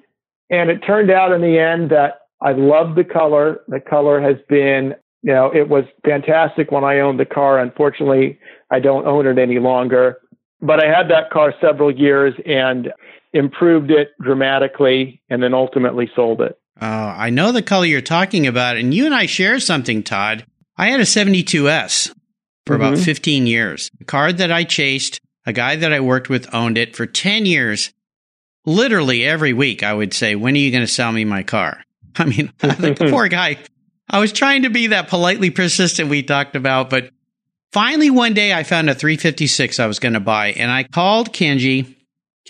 and 0.49 0.69
it 0.71 0.79
turned 0.79 1.11
out 1.11 1.31
in 1.31 1.41
the 1.41 1.59
end 1.59 1.91
that 1.91 2.21
I 2.41 2.53
loved 2.53 2.95
the 2.95 3.03
color. 3.03 3.61
The 3.67 3.79
color 3.79 4.19
has 4.19 4.37
been, 4.49 4.95
you 5.21 5.33
know, 5.33 5.51
it 5.53 5.69
was 5.69 5.83
fantastic 6.03 6.71
when 6.71 6.83
I 6.83 6.99
owned 6.99 7.19
the 7.19 7.25
car. 7.25 7.59
Unfortunately, 7.59 8.39
I 8.71 8.79
don't 8.79 9.05
own 9.05 9.27
it 9.27 9.37
any 9.37 9.59
longer. 9.59 10.17
But 10.61 10.83
I 10.83 10.87
had 10.87 11.09
that 11.09 11.29
car 11.29 11.53
several 11.61 11.91
years 11.91 12.33
and 12.45 12.91
improved 13.33 13.91
it 13.91 14.11
dramatically, 14.21 15.21
and 15.29 15.43
then 15.43 15.53
ultimately 15.53 16.09
sold 16.15 16.41
it. 16.41 16.57
Oh, 16.81 16.87
I 16.87 17.29
know 17.29 17.51
the 17.51 17.61
color 17.61 17.85
you're 17.85 18.01
talking 18.01 18.47
about, 18.47 18.75
and 18.75 18.91
you 18.91 19.05
and 19.05 19.13
I 19.13 19.27
share 19.27 19.59
something, 19.59 20.01
Todd. 20.01 20.45
I 20.75 20.87
had 20.87 20.99
a 20.99 21.03
72S 21.03 22.11
for 22.65 22.75
mm-hmm. 22.75 22.83
about 22.83 22.97
15 22.97 23.45
years. 23.45 23.91
A 24.01 24.05
car 24.05 24.33
that 24.33 24.51
I 24.51 24.63
chased, 24.63 25.21
a 25.45 25.53
guy 25.53 25.75
that 25.75 25.93
I 25.93 25.99
worked 25.99 26.27
with 26.27 26.53
owned 26.55 26.79
it 26.79 26.95
for 26.95 27.05
10 27.05 27.45
years. 27.45 27.93
Literally 28.65 29.23
every 29.23 29.53
week, 29.53 29.83
I 29.83 29.93
would 29.93 30.13
say, 30.13 30.35
When 30.35 30.55
are 30.55 30.57
you 30.57 30.71
going 30.71 30.85
to 30.85 30.91
sell 30.91 31.11
me 31.11 31.23
my 31.23 31.43
car? 31.43 31.83
I 32.15 32.25
mean, 32.25 32.51
the 32.59 32.95
poor 33.09 33.27
guy. 33.27 33.57
I 34.09 34.19
was 34.19 34.33
trying 34.33 34.63
to 34.63 34.69
be 34.69 34.87
that 34.87 35.07
politely 35.07 35.51
persistent 35.51 36.09
we 36.09 36.23
talked 36.23 36.55
about, 36.55 36.89
but 36.89 37.11
finally 37.71 38.09
one 38.09 38.33
day 38.33 38.53
I 38.53 38.63
found 38.63 38.89
a 38.89 38.95
356 38.95 39.79
I 39.79 39.85
was 39.85 39.99
going 39.99 40.13
to 40.13 40.19
buy, 40.19 40.47
and 40.53 40.69
I 40.69 40.83
called 40.83 41.31
Kenji, 41.31 41.95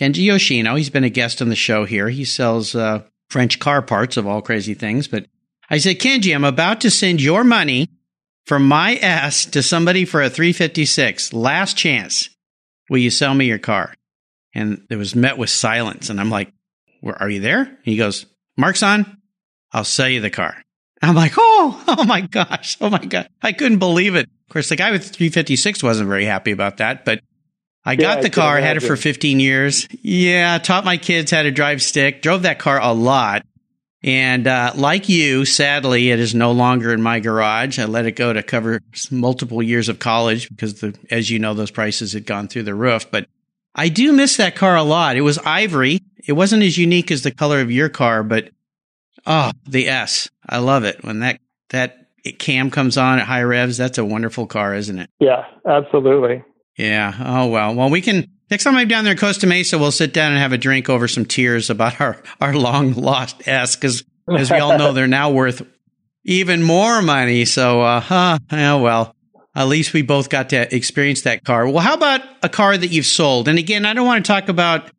Kenji 0.00 0.24
Yoshino. 0.24 0.74
He's 0.74 0.90
been 0.90 1.04
a 1.04 1.10
guest 1.10 1.40
on 1.40 1.50
the 1.50 1.54
show 1.54 1.84
here. 1.84 2.08
He 2.08 2.24
sells 2.24 2.74
uh, 2.74 3.02
French 3.32 3.58
car 3.58 3.80
parts 3.80 4.18
of 4.18 4.26
all 4.26 4.42
crazy 4.42 4.74
things. 4.74 5.08
But 5.08 5.26
I 5.70 5.78
said, 5.78 5.98
Kenji, 5.98 6.34
I'm 6.34 6.44
about 6.44 6.82
to 6.82 6.90
send 6.90 7.22
your 7.22 7.44
money 7.44 7.88
from 8.44 8.68
my 8.68 8.96
S 8.96 9.46
to 9.46 9.62
somebody 9.62 10.04
for 10.04 10.20
a 10.20 10.28
356. 10.28 11.32
Last 11.32 11.76
chance. 11.76 12.28
Will 12.90 12.98
you 12.98 13.10
sell 13.10 13.34
me 13.34 13.46
your 13.46 13.58
car? 13.58 13.94
And 14.54 14.86
it 14.90 14.96
was 14.96 15.14
met 15.14 15.38
with 15.38 15.48
silence. 15.48 16.10
And 16.10 16.20
I'm 16.20 16.28
like, 16.28 16.52
are 17.02 17.30
you 17.30 17.40
there? 17.40 17.62
And 17.62 17.84
he 17.84 17.96
goes, 17.96 18.26
Mark's 18.58 18.82
on. 18.82 19.16
I'll 19.72 19.84
sell 19.84 20.10
you 20.10 20.20
the 20.20 20.28
car. 20.28 20.62
I'm 21.00 21.14
like, 21.14 21.32
oh, 21.38 21.82
oh 21.88 22.04
my 22.04 22.20
gosh. 22.20 22.76
Oh 22.80 22.90
my 22.90 23.02
God. 23.02 23.28
I 23.40 23.52
couldn't 23.52 23.78
believe 23.78 24.14
it. 24.14 24.26
Of 24.26 24.52
course, 24.52 24.68
the 24.68 24.76
guy 24.76 24.90
with 24.90 25.04
356 25.04 25.82
wasn't 25.82 26.08
very 26.10 26.26
happy 26.26 26.52
about 26.52 26.76
that, 26.76 27.06
but 27.06 27.20
I 27.84 27.96
got 27.96 28.18
yeah, 28.18 28.22
the 28.22 28.30
car, 28.30 28.60
had 28.60 28.76
it 28.76 28.80
for 28.80 28.96
15 28.96 29.40
years. 29.40 29.88
Yeah, 30.02 30.58
taught 30.58 30.84
my 30.84 30.96
kids 30.96 31.30
how 31.30 31.42
to 31.42 31.50
drive 31.50 31.82
stick, 31.82 32.22
drove 32.22 32.42
that 32.42 32.58
car 32.58 32.80
a 32.80 32.92
lot. 32.92 33.44
And 34.04 34.46
uh, 34.46 34.72
like 34.74 35.08
you, 35.08 35.44
sadly, 35.44 36.10
it 36.10 36.18
is 36.18 36.34
no 36.34 36.52
longer 36.52 36.92
in 36.92 37.02
my 37.02 37.20
garage. 37.20 37.78
I 37.78 37.84
let 37.84 38.06
it 38.06 38.12
go 38.12 38.32
to 38.32 38.42
cover 38.42 38.80
multiple 39.10 39.62
years 39.62 39.88
of 39.88 40.00
college 40.00 40.48
because, 40.48 40.80
the, 40.80 40.96
as 41.10 41.30
you 41.30 41.38
know, 41.38 41.54
those 41.54 41.70
prices 41.70 42.12
had 42.12 42.26
gone 42.26 42.48
through 42.48 42.64
the 42.64 42.74
roof. 42.74 43.10
But 43.10 43.28
I 43.74 43.88
do 43.88 44.12
miss 44.12 44.36
that 44.38 44.56
car 44.56 44.76
a 44.76 44.82
lot. 44.82 45.16
It 45.16 45.20
was 45.20 45.38
ivory. 45.38 46.00
It 46.26 46.32
wasn't 46.32 46.64
as 46.64 46.76
unique 46.76 47.10
as 47.10 47.22
the 47.22 47.30
color 47.30 47.60
of 47.60 47.70
your 47.70 47.88
car, 47.88 48.24
but 48.24 48.50
oh, 49.24 49.52
the 49.68 49.88
S. 49.88 50.28
I 50.48 50.58
love 50.58 50.84
it 50.84 51.04
when 51.04 51.20
that 51.20 51.40
that 51.70 52.08
cam 52.38 52.70
comes 52.70 52.96
on 52.96 53.20
at 53.20 53.26
high 53.26 53.42
revs. 53.42 53.76
That's 53.76 53.98
a 53.98 54.04
wonderful 54.04 54.46
car, 54.46 54.74
isn't 54.74 54.98
it? 54.98 55.10
Yeah, 55.20 55.44
absolutely. 55.64 56.44
Yeah. 56.76 57.14
Oh 57.18 57.46
well. 57.48 57.74
Well, 57.74 57.90
we 57.90 58.00
can 58.00 58.28
next 58.50 58.64
time 58.64 58.76
I'm 58.76 58.88
down 58.88 59.04
there 59.04 59.12
in 59.12 59.18
Costa 59.18 59.46
Mesa, 59.46 59.78
we'll 59.78 59.92
sit 59.92 60.12
down 60.12 60.32
and 60.32 60.40
have 60.40 60.52
a 60.52 60.58
drink 60.58 60.88
over 60.88 61.08
some 61.08 61.24
tears 61.24 61.70
about 61.70 62.00
our 62.00 62.22
our 62.40 62.54
long 62.54 62.92
lost 62.94 63.46
S 63.46 63.76
because 63.76 64.04
as 64.28 64.50
we 64.50 64.58
all 64.58 64.78
know, 64.78 64.92
they're 64.92 65.06
now 65.06 65.30
worth 65.30 65.62
even 66.24 66.62
more 66.62 67.02
money. 67.02 67.44
So, 67.44 67.80
uh, 67.82 68.00
huh. 68.00 68.38
Oh 68.50 68.80
well. 68.80 69.16
At 69.54 69.68
least 69.68 69.92
we 69.92 70.00
both 70.00 70.30
got 70.30 70.48
to 70.50 70.74
experience 70.74 71.22
that 71.22 71.44
car. 71.44 71.68
Well, 71.68 71.80
how 71.80 71.92
about 71.92 72.22
a 72.42 72.48
car 72.48 72.74
that 72.74 72.86
you've 72.86 73.04
sold? 73.04 73.48
And 73.48 73.58
again, 73.58 73.84
I 73.84 73.92
don't 73.92 74.06
want 74.06 74.24
to 74.24 74.32
talk 74.32 74.48
about 74.48 74.90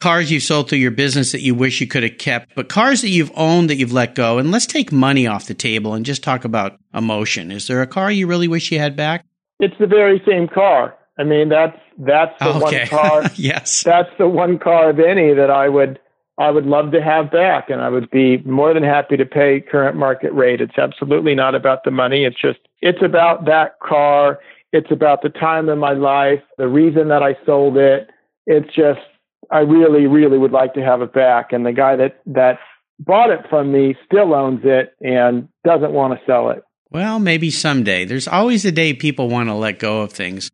cars 0.00 0.30
you've 0.30 0.44
sold 0.44 0.68
through 0.68 0.78
your 0.78 0.92
business 0.92 1.32
that 1.32 1.40
you 1.40 1.56
wish 1.56 1.80
you 1.80 1.88
could 1.88 2.04
have 2.04 2.18
kept, 2.18 2.54
but 2.54 2.68
cars 2.68 3.00
that 3.00 3.08
you've 3.08 3.32
owned 3.34 3.70
that 3.70 3.76
you've 3.76 3.92
let 3.92 4.14
go. 4.14 4.38
And 4.38 4.52
let's 4.52 4.66
take 4.66 4.92
money 4.92 5.26
off 5.26 5.46
the 5.46 5.54
table 5.54 5.94
and 5.94 6.04
just 6.04 6.22
talk 6.22 6.44
about 6.44 6.78
emotion. 6.94 7.50
Is 7.50 7.66
there 7.66 7.82
a 7.82 7.86
car 7.86 8.10
you 8.10 8.28
really 8.28 8.46
wish 8.46 8.70
you 8.70 8.78
had 8.78 8.94
back? 8.94 9.24
It's 9.58 9.76
the 9.80 9.86
very 9.86 10.22
same 10.24 10.46
car. 10.46 10.94
I 11.18 11.24
mean, 11.24 11.48
that's 11.48 11.78
that's 11.98 12.38
the 12.38 12.54
okay. 12.54 12.80
one 12.80 12.86
car. 12.88 13.30
yes, 13.36 13.82
that's 13.82 14.10
the 14.18 14.28
one 14.28 14.58
car 14.58 14.90
of 14.90 15.00
any 15.00 15.32
that 15.34 15.50
I 15.50 15.68
would 15.68 15.98
I 16.38 16.50
would 16.50 16.66
love 16.66 16.92
to 16.92 17.02
have 17.02 17.30
back, 17.30 17.70
and 17.70 17.80
I 17.80 17.88
would 17.88 18.10
be 18.10 18.38
more 18.38 18.74
than 18.74 18.82
happy 18.82 19.16
to 19.16 19.24
pay 19.24 19.60
current 19.60 19.96
market 19.96 20.32
rate. 20.32 20.60
It's 20.60 20.78
absolutely 20.78 21.34
not 21.34 21.54
about 21.54 21.84
the 21.84 21.90
money. 21.90 22.24
It's 22.24 22.40
just 22.40 22.58
it's 22.82 23.02
about 23.02 23.46
that 23.46 23.78
car. 23.80 24.38
It's 24.72 24.90
about 24.90 25.22
the 25.22 25.30
time 25.30 25.68
in 25.68 25.78
my 25.78 25.92
life, 25.92 26.42
the 26.58 26.68
reason 26.68 27.08
that 27.08 27.22
I 27.22 27.36
sold 27.46 27.78
it. 27.78 28.10
It's 28.46 28.74
just 28.74 29.00
I 29.50 29.60
really, 29.60 30.06
really 30.06 30.38
would 30.38 30.52
like 30.52 30.74
to 30.74 30.82
have 30.82 31.02
it 31.02 31.12
back. 31.12 31.52
And 31.52 31.64
the 31.64 31.72
guy 31.72 31.96
that 31.96 32.20
that 32.26 32.58
bought 32.98 33.30
it 33.30 33.40
from 33.48 33.72
me 33.72 33.96
still 34.04 34.34
owns 34.34 34.60
it 34.64 34.94
and 35.00 35.48
doesn't 35.64 35.92
want 35.92 36.18
to 36.18 36.26
sell 36.26 36.50
it. 36.50 36.62
Well, 36.90 37.18
maybe 37.18 37.50
someday. 37.50 38.04
There's 38.04 38.28
always 38.28 38.64
a 38.64 38.72
day 38.72 38.94
people 38.94 39.28
want 39.28 39.48
to 39.48 39.54
let 39.54 39.78
go 39.78 40.02
of 40.02 40.12
things. 40.12 40.50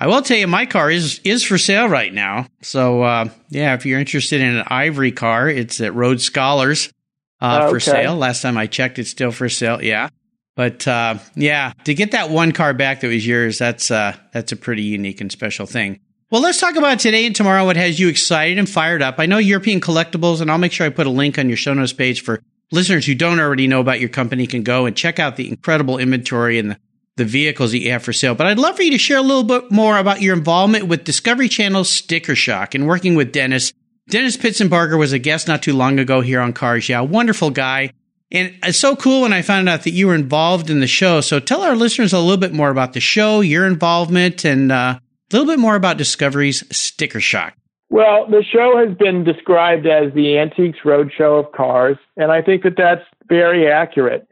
I 0.00 0.06
will 0.06 0.22
tell 0.22 0.36
you, 0.36 0.46
my 0.46 0.64
car 0.64 0.90
is 0.90 1.20
is 1.24 1.42
for 1.42 1.58
sale 1.58 1.88
right 1.88 2.14
now. 2.14 2.46
So 2.62 3.02
uh, 3.02 3.30
yeah, 3.50 3.74
if 3.74 3.84
you're 3.84 3.98
interested 3.98 4.40
in 4.40 4.56
an 4.56 4.64
ivory 4.68 5.10
car, 5.10 5.48
it's 5.48 5.80
at 5.80 5.92
Road 5.92 6.20
Scholars 6.20 6.92
uh, 7.40 7.62
okay. 7.62 7.70
for 7.70 7.80
sale. 7.80 8.14
Last 8.14 8.42
time 8.42 8.56
I 8.56 8.68
checked, 8.68 9.00
it's 9.00 9.10
still 9.10 9.32
for 9.32 9.48
sale. 9.48 9.82
Yeah, 9.82 10.08
but 10.54 10.86
uh, 10.86 11.16
yeah, 11.34 11.72
to 11.84 11.94
get 11.94 12.12
that 12.12 12.30
one 12.30 12.52
car 12.52 12.74
back 12.74 13.00
that 13.00 13.08
was 13.08 13.26
yours, 13.26 13.58
that's 13.58 13.90
uh, 13.90 14.16
that's 14.32 14.52
a 14.52 14.56
pretty 14.56 14.82
unique 14.82 15.20
and 15.20 15.32
special 15.32 15.66
thing. 15.66 15.98
Well, 16.30 16.42
let's 16.42 16.60
talk 16.60 16.76
about 16.76 17.00
today 17.00 17.26
and 17.26 17.34
tomorrow. 17.34 17.64
What 17.64 17.76
has 17.76 17.98
you 17.98 18.08
excited 18.08 18.58
and 18.58 18.68
fired 18.68 19.02
up? 19.02 19.16
I 19.18 19.26
know 19.26 19.38
European 19.38 19.80
Collectibles, 19.80 20.40
and 20.40 20.50
I'll 20.50 20.58
make 20.58 20.72
sure 20.72 20.86
I 20.86 20.90
put 20.90 21.08
a 21.08 21.10
link 21.10 21.38
on 21.38 21.48
your 21.48 21.56
show 21.56 21.74
notes 21.74 21.92
page 21.92 22.22
for 22.22 22.40
listeners 22.70 23.06
who 23.06 23.14
don't 23.16 23.40
already 23.40 23.66
know 23.66 23.80
about 23.80 23.98
your 23.98 24.10
company 24.10 24.46
can 24.46 24.62
go 24.62 24.86
and 24.86 24.96
check 24.96 25.18
out 25.18 25.36
the 25.36 25.48
incredible 25.48 25.98
inventory 25.98 26.58
and 26.58 26.70
the 26.70 26.78
the 27.18 27.24
vehicles 27.26 27.72
that 27.72 27.80
you 27.80 27.90
have 27.92 28.02
for 28.02 28.12
sale. 28.12 28.34
But 28.34 28.46
I'd 28.46 28.58
love 28.58 28.76
for 28.76 28.82
you 28.82 28.90
to 28.92 28.98
share 28.98 29.18
a 29.18 29.22
little 29.22 29.44
bit 29.44 29.70
more 29.70 29.98
about 29.98 30.22
your 30.22 30.34
involvement 30.34 30.86
with 30.86 31.04
Discovery 31.04 31.48
Channel's 31.48 31.90
Sticker 31.90 32.34
Shock 32.34 32.74
and 32.74 32.86
working 32.86 33.14
with 33.14 33.32
Dennis. 33.32 33.72
Dennis 34.08 34.38
Pitzenbarger 34.38 34.98
was 34.98 35.12
a 35.12 35.18
guest 35.18 35.46
not 35.46 35.62
too 35.62 35.74
long 35.74 35.98
ago 35.98 36.22
here 36.22 36.40
on 36.40 36.54
Cars 36.54 36.88
Yeah, 36.88 37.02
wonderful 37.02 37.50
guy. 37.50 37.92
And 38.30 38.54
it's 38.62 38.78
so 38.78 38.96
cool 38.96 39.22
when 39.22 39.32
I 39.32 39.42
found 39.42 39.68
out 39.68 39.84
that 39.84 39.90
you 39.90 40.06
were 40.06 40.14
involved 40.14 40.70
in 40.70 40.80
the 40.80 40.86
show. 40.86 41.20
So 41.20 41.40
tell 41.40 41.62
our 41.62 41.76
listeners 41.76 42.12
a 42.12 42.18
little 42.18 42.36
bit 42.36 42.52
more 42.52 42.70
about 42.70 42.92
the 42.92 43.00
show, 43.00 43.40
your 43.40 43.66
involvement, 43.66 44.44
and 44.44 44.70
uh, 44.72 44.98
a 44.98 45.36
little 45.36 45.46
bit 45.46 45.58
more 45.58 45.76
about 45.76 45.96
Discovery's 45.96 46.64
Sticker 46.74 47.20
Shock. 47.20 47.54
Well, 47.90 48.26
the 48.28 48.44
show 48.44 48.76
has 48.76 48.96
been 48.96 49.24
described 49.24 49.86
as 49.86 50.12
the 50.12 50.38
Antiques 50.38 50.80
Roadshow 50.84 51.46
of 51.46 51.52
cars, 51.52 51.96
and 52.18 52.30
I 52.30 52.42
think 52.42 52.62
that 52.64 52.76
that's 52.76 53.04
very 53.28 53.70
accurate. 53.70 54.28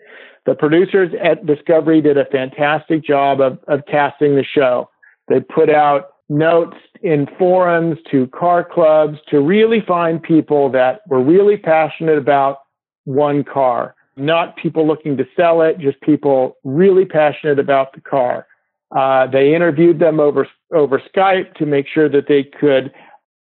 The 0.46 0.54
producers 0.54 1.12
at 1.22 1.44
Discovery 1.44 2.00
did 2.00 2.16
a 2.16 2.24
fantastic 2.24 3.04
job 3.04 3.40
of, 3.40 3.58
of 3.66 3.84
casting 3.86 4.36
the 4.36 4.44
show. 4.44 4.88
They 5.28 5.40
put 5.40 5.68
out 5.68 6.10
notes 6.28 6.76
in 7.02 7.26
forums 7.38 7.98
to 8.12 8.28
car 8.28 8.64
clubs 8.64 9.18
to 9.30 9.40
really 9.40 9.80
find 9.86 10.22
people 10.22 10.70
that 10.70 11.00
were 11.08 11.22
really 11.22 11.56
passionate 11.56 12.16
about 12.16 12.58
one 13.04 13.42
car, 13.44 13.94
not 14.16 14.56
people 14.56 14.86
looking 14.86 15.16
to 15.16 15.26
sell 15.36 15.62
it, 15.62 15.78
just 15.78 16.00
people 16.00 16.56
really 16.64 17.04
passionate 17.04 17.58
about 17.58 17.92
the 17.92 18.00
car. 18.00 18.46
Uh, 18.96 19.26
they 19.26 19.54
interviewed 19.54 19.98
them 19.98 20.20
over 20.20 20.48
over 20.72 21.02
Skype 21.14 21.54
to 21.54 21.66
make 21.66 21.86
sure 21.92 22.08
that 22.08 22.28
they 22.28 22.44
could 22.44 22.92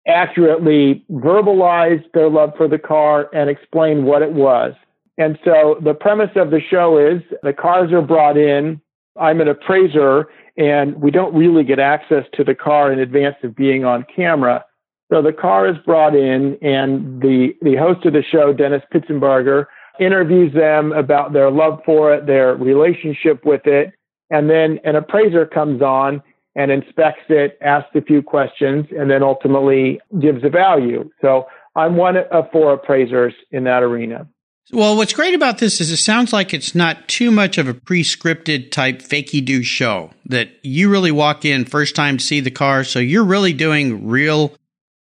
accurately 0.06 1.04
verbalize 1.10 2.02
their 2.12 2.28
love 2.28 2.52
for 2.56 2.68
the 2.68 2.78
car 2.78 3.30
and 3.32 3.48
explain 3.48 4.04
what 4.04 4.20
it 4.20 4.32
was. 4.32 4.74
And 5.18 5.38
so 5.44 5.78
the 5.82 5.94
premise 5.94 6.30
of 6.36 6.50
the 6.50 6.60
show 6.60 6.98
is 6.98 7.22
the 7.42 7.52
cars 7.52 7.92
are 7.92 8.02
brought 8.02 8.36
in. 8.36 8.80
I'm 9.20 9.40
an 9.40 9.48
appraiser 9.48 10.28
and 10.56 11.00
we 11.00 11.10
don't 11.10 11.34
really 11.34 11.64
get 11.64 11.78
access 11.78 12.24
to 12.34 12.44
the 12.44 12.54
car 12.54 12.92
in 12.92 12.98
advance 12.98 13.36
of 13.42 13.54
being 13.54 13.84
on 13.84 14.06
camera. 14.14 14.64
So 15.12 15.20
the 15.20 15.32
car 15.32 15.68
is 15.68 15.76
brought 15.84 16.14
in 16.14 16.56
and 16.62 17.20
the, 17.20 17.54
the 17.60 17.76
host 17.76 18.06
of 18.06 18.14
the 18.14 18.22
show, 18.22 18.52
Dennis 18.52 18.82
Pitzenbarger, 18.92 19.66
interviews 20.00 20.54
them 20.54 20.92
about 20.92 21.32
their 21.32 21.50
love 21.50 21.80
for 21.84 22.14
it, 22.14 22.26
their 22.26 22.54
relationship 22.54 23.44
with 23.44 23.66
it. 23.66 23.92
And 24.30 24.48
then 24.48 24.78
an 24.84 24.96
appraiser 24.96 25.44
comes 25.44 25.82
on 25.82 26.22
and 26.54 26.70
inspects 26.70 27.24
it, 27.28 27.58
asks 27.60 27.90
a 27.94 28.02
few 28.02 28.22
questions, 28.22 28.86
and 28.98 29.10
then 29.10 29.22
ultimately 29.22 30.00
gives 30.20 30.44
a 30.44 30.48
value. 30.48 31.10
So 31.20 31.46
I'm 31.76 31.96
one 31.96 32.16
of 32.16 32.50
four 32.50 32.72
appraisers 32.74 33.34
in 33.50 33.64
that 33.64 33.82
arena. 33.82 34.26
Well, 34.70 34.96
what's 34.96 35.12
great 35.12 35.34
about 35.34 35.58
this 35.58 35.80
is 35.80 35.90
it 35.90 35.96
sounds 35.96 36.32
like 36.32 36.54
it's 36.54 36.74
not 36.74 37.08
too 37.08 37.30
much 37.30 37.58
of 37.58 37.68
a 37.68 37.74
pre-scripted 37.74 38.70
type 38.70 39.00
fakey 39.00 39.44
do 39.44 39.62
show 39.62 40.10
that 40.26 40.50
you 40.62 40.88
really 40.88 41.10
walk 41.10 41.44
in 41.44 41.64
first 41.64 41.96
time 41.96 42.16
to 42.18 42.24
see 42.24 42.40
the 42.40 42.50
car. 42.50 42.84
So 42.84 42.98
you're 42.98 43.24
really 43.24 43.52
doing 43.52 44.06
real, 44.06 44.54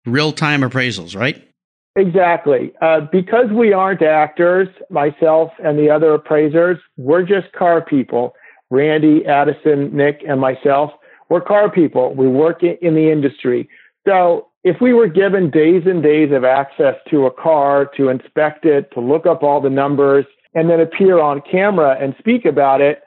real 0.06 0.32
time 0.32 0.62
appraisals, 0.62 1.16
right? 1.16 1.48
Exactly. 1.96 2.74
Uh, 2.82 3.02
because 3.12 3.52
we 3.52 3.72
aren't 3.72 4.02
actors, 4.02 4.68
myself 4.90 5.52
and 5.64 5.78
the 5.78 5.90
other 5.90 6.16
appraisers, 6.16 6.80
we're 6.98 7.24
just 7.24 7.52
car 7.54 7.82
people. 7.82 8.34
Randy, 8.72 9.24
Addison, 9.28 9.96
Nick, 9.96 10.22
and 10.28 10.42
myself, 10.42 10.92
we're 11.30 11.42
car 11.42 11.70
people. 11.70 12.16
We 12.16 12.28
work 12.28 12.64
in 12.64 12.96
the 12.96 13.12
industry. 13.12 13.70
So 14.08 14.48
if 14.64 14.80
we 14.80 14.94
were 14.94 15.08
given 15.08 15.50
days 15.50 15.84
and 15.86 16.02
days 16.02 16.32
of 16.32 16.46
access 16.46 16.96
to 17.10 17.26
a 17.26 17.32
car 17.32 17.90
to 17.98 18.10
inspect 18.10 18.66
it, 18.66 18.90
to 18.94 19.02
look 19.02 19.26
up 19.26 19.44
all 19.44 19.60
the 19.60 19.70
numbers, 19.70 20.26
and 20.54 20.70
then 20.70 20.80
appear 20.80 21.20
on 21.20 21.42
camera 21.50 21.98
and 22.00 22.16
speak 22.20 22.46
about 22.46 22.80
it, 22.80 23.02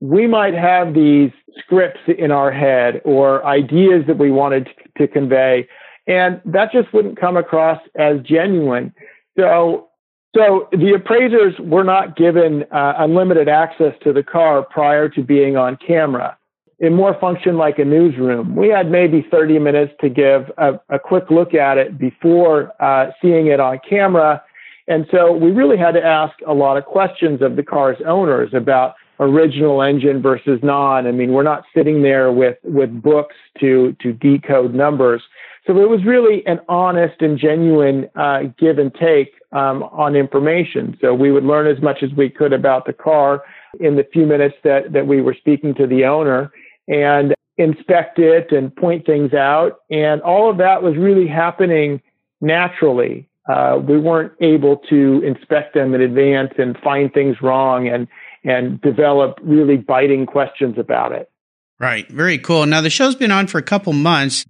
we 0.00 0.26
might 0.26 0.54
have 0.54 0.94
these 0.94 1.30
scripts 1.58 2.00
in 2.18 2.30
our 2.30 2.52
head 2.52 3.00
or 3.04 3.44
ideas 3.44 4.04
that 4.06 4.18
we 4.18 4.30
wanted 4.30 4.68
to 4.98 5.08
convey. 5.08 5.66
And 6.06 6.40
that 6.44 6.72
just 6.72 6.92
wouldn't 6.92 7.20
come 7.20 7.36
across 7.36 7.80
as 7.96 8.20
genuine. 8.22 8.94
So, 9.38 9.88
so 10.34 10.68
the 10.72 10.94
appraisers 10.94 11.54
were 11.58 11.84
not 11.84 12.16
given 12.16 12.64
uh, 12.72 12.94
unlimited 12.98 13.48
access 13.48 13.94
to 14.04 14.12
the 14.12 14.22
car 14.22 14.62
prior 14.62 15.08
to 15.10 15.22
being 15.22 15.56
on 15.56 15.76
camera 15.76 16.36
it 16.80 16.90
more 16.90 17.14
functioned 17.20 17.58
like 17.58 17.78
a 17.78 17.84
newsroom. 17.84 18.56
We 18.56 18.68
had 18.68 18.90
maybe 18.90 19.24
30 19.30 19.58
minutes 19.58 19.92
to 20.00 20.08
give 20.08 20.50
a, 20.56 20.80
a 20.88 20.98
quick 20.98 21.24
look 21.30 21.52
at 21.52 21.76
it 21.76 21.98
before 21.98 22.72
uh, 22.82 23.10
seeing 23.20 23.48
it 23.48 23.60
on 23.60 23.78
camera. 23.88 24.42
And 24.88 25.06
so 25.10 25.30
we 25.30 25.50
really 25.50 25.76
had 25.76 25.92
to 25.92 26.02
ask 26.02 26.34
a 26.46 26.54
lot 26.54 26.78
of 26.78 26.86
questions 26.86 27.42
of 27.42 27.56
the 27.56 27.62
car's 27.62 27.98
owners 28.06 28.54
about 28.54 28.94
original 29.20 29.82
engine 29.82 30.22
versus 30.22 30.58
non. 30.62 31.06
I 31.06 31.12
mean, 31.12 31.32
we're 31.32 31.42
not 31.42 31.64
sitting 31.76 32.02
there 32.02 32.32
with, 32.32 32.56
with 32.64 33.02
books 33.02 33.36
to, 33.60 33.94
to 34.00 34.14
decode 34.14 34.74
numbers. 34.74 35.22
So 35.66 35.78
it 35.82 35.90
was 35.90 36.00
really 36.06 36.44
an 36.46 36.60
honest 36.70 37.20
and 37.20 37.38
genuine 37.38 38.08
uh, 38.16 38.44
give 38.58 38.78
and 38.78 38.92
take 38.94 39.34
um, 39.52 39.82
on 39.82 40.16
information. 40.16 40.96
So 41.02 41.12
we 41.12 41.30
would 41.30 41.44
learn 41.44 41.66
as 41.66 41.82
much 41.82 41.98
as 42.02 42.08
we 42.16 42.30
could 42.30 42.54
about 42.54 42.86
the 42.86 42.94
car 42.94 43.42
in 43.78 43.96
the 43.96 44.04
few 44.10 44.24
minutes 44.24 44.54
that, 44.64 44.92
that 44.94 45.06
we 45.06 45.20
were 45.20 45.36
speaking 45.38 45.74
to 45.74 45.86
the 45.86 46.06
owner 46.06 46.50
and 46.90 47.34
inspect 47.56 48.18
it 48.18 48.52
and 48.52 48.74
point 48.74 49.06
things 49.06 49.32
out. 49.32 49.78
And 49.90 50.20
all 50.22 50.50
of 50.50 50.58
that 50.58 50.82
was 50.82 50.96
really 50.96 51.28
happening 51.28 52.02
naturally. 52.40 53.28
Uh, 53.48 53.78
we 53.82 53.98
weren't 53.98 54.32
able 54.40 54.76
to 54.90 55.22
inspect 55.24 55.74
them 55.74 55.94
in 55.94 56.00
advance 56.00 56.52
and 56.58 56.76
find 56.78 57.12
things 57.12 57.36
wrong 57.40 57.88
and 57.88 58.06
and 58.42 58.80
develop 58.80 59.38
really 59.42 59.76
biting 59.76 60.24
questions 60.24 60.76
about 60.78 61.12
it. 61.12 61.30
Right. 61.78 62.08
Very 62.08 62.38
cool. 62.38 62.64
Now 62.66 62.80
the 62.80 62.90
show's 62.90 63.14
been 63.14 63.30
on 63.30 63.46
for 63.46 63.58
a 63.58 63.62
couple 63.62 63.92
months. 63.92 64.46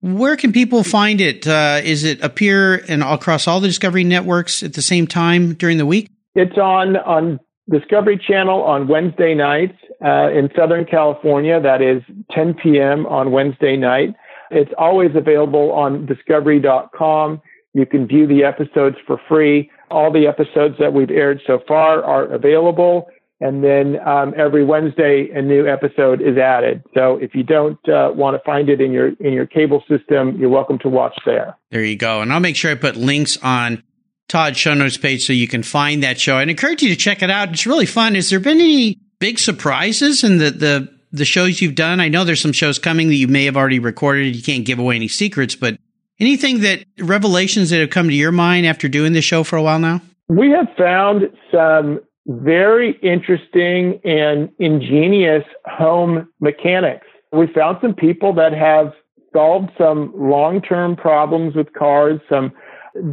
Where 0.00 0.36
can 0.36 0.52
people 0.52 0.82
find 0.84 1.20
it? 1.20 1.46
Uh, 1.46 1.80
is 1.82 2.04
it 2.04 2.22
appear 2.22 2.84
and 2.88 3.02
across 3.02 3.46
all 3.46 3.60
the 3.60 3.68
Discovery 3.68 4.04
networks 4.04 4.62
at 4.62 4.74
the 4.74 4.82
same 4.82 5.06
time 5.06 5.54
during 5.54 5.78
the 5.78 5.86
week? 5.86 6.10
It's 6.34 6.56
on 6.56 6.96
on 6.96 7.40
Discovery 7.70 8.18
Channel 8.18 8.62
on 8.62 8.86
Wednesday 8.86 9.34
nights 9.34 9.76
uh, 10.04 10.30
in 10.30 10.48
Southern 10.56 10.84
California. 10.84 11.60
That 11.60 11.82
is 11.82 12.02
10 12.32 12.54
p.m. 12.54 13.06
on 13.06 13.32
Wednesday 13.32 13.76
night. 13.76 14.14
It's 14.50 14.70
always 14.78 15.10
available 15.16 15.72
on 15.72 16.06
discovery.com. 16.06 17.42
You 17.74 17.86
can 17.86 18.06
view 18.06 18.26
the 18.26 18.44
episodes 18.44 18.96
for 19.06 19.20
free. 19.28 19.70
All 19.90 20.12
the 20.12 20.26
episodes 20.26 20.76
that 20.78 20.92
we've 20.92 21.10
aired 21.10 21.40
so 21.46 21.60
far 21.66 22.02
are 22.04 22.24
available. 22.24 23.08
And 23.40 23.62
then 23.62 23.98
um, 24.06 24.32
every 24.36 24.64
Wednesday, 24.64 25.28
a 25.34 25.42
new 25.42 25.66
episode 25.68 26.22
is 26.22 26.38
added. 26.38 26.82
So 26.94 27.16
if 27.16 27.34
you 27.34 27.42
don't 27.42 27.78
uh, 27.86 28.10
want 28.14 28.34
to 28.34 28.42
find 28.46 28.70
it 28.70 28.80
in 28.80 28.92
your 28.92 29.08
in 29.20 29.34
your 29.34 29.44
cable 29.44 29.84
system, 29.86 30.38
you're 30.38 30.48
welcome 30.48 30.78
to 30.80 30.88
watch 30.88 31.14
there. 31.26 31.54
There 31.70 31.84
you 31.84 31.96
go. 31.96 32.22
And 32.22 32.32
I'll 32.32 32.40
make 32.40 32.56
sure 32.56 32.70
I 32.70 32.76
put 32.76 32.96
links 32.96 33.36
on 33.42 33.82
Todd's 34.28 34.58
show 34.58 34.74
notes 34.74 34.96
page 34.96 35.24
so 35.24 35.32
you 35.32 35.48
can 35.48 35.62
find 35.62 36.02
that 36.02 36.18
show. 36.18 36.36
I'd 36.36 36.48
encourage 36.48 36.82
you 36.82 36.88
to 36.88 36.96
check 36.96 37.22
it 37.22 37.30
out. 37.30 37.50
It's 37.50 37.66
really 37.66 37.86
fun. 37.86 38.14
Has 38.14 38.30
there 38.30 38.40
been 38.40 38.60
any 38.60 38.98
big 39.18 39.38
surprises 39.38 40.24
in 40.24 40.38
the, 40.38 40.50
the, 40.50 40.96
the 41.12 41.24
shows 41.24 41.60
you've 41.60 41.74
done? 41.74 42.00
I 42.00 42.08
know 42.08 42.24
there's 42.24 42.40
some 42.40 42.52
shows 42.52 42.78
coming 42.78 43.08
that 43.08 43.14
you 43.14 43.28
may 43.28 43.44
have 43.44 43.56
already 43.56 43.78
recorded. 43.78 44.34
You 44.34 44.42
can't 44.42 44.64
give 44.64 44.78
away 44.78 44.96
any 44.96 45.08
secrets, 45.08 45.54
but 45.54 45.78
anything 46.18 46.60
that 46.60 46.84
revelations 46.98 47.70
that 47.70 47.80
have 47.80 47.90
come 47.90 48.08
to 48.08 48.14
your 48.14 48.32
mind 48.32 48.66
after 48.66 48.88
doing 48.88 49.12
this 49.12 49.24
show 49.24 49.44
for 49.44 49.56
a 49.56 49.62
while 49.62 49.78
now? 49.78 50.00
We 50.28 50.50
have 50.50 50.66
found 50.76 51.22
some 51.52 52.00
very 52.26 52.98
interesting 53.02 54.00
and 54.04 54.50
ingenious 54.58 55.44
home 55.66 56.28
mechanics. 56.40 57.06
We 57.32 57.46
found 57.54 57.78
some 57.80 57.94
people 57.94 58.34
that 58.34 58.52
have 58.52 58.92
solved 59.32 59.70
some 59.78 60.12
long 60.16 60.60
term 60.62 60.96
problems 60.96 61.54
with 61.54 61.72
cars, 61.74 62.20
some 62.28 62.52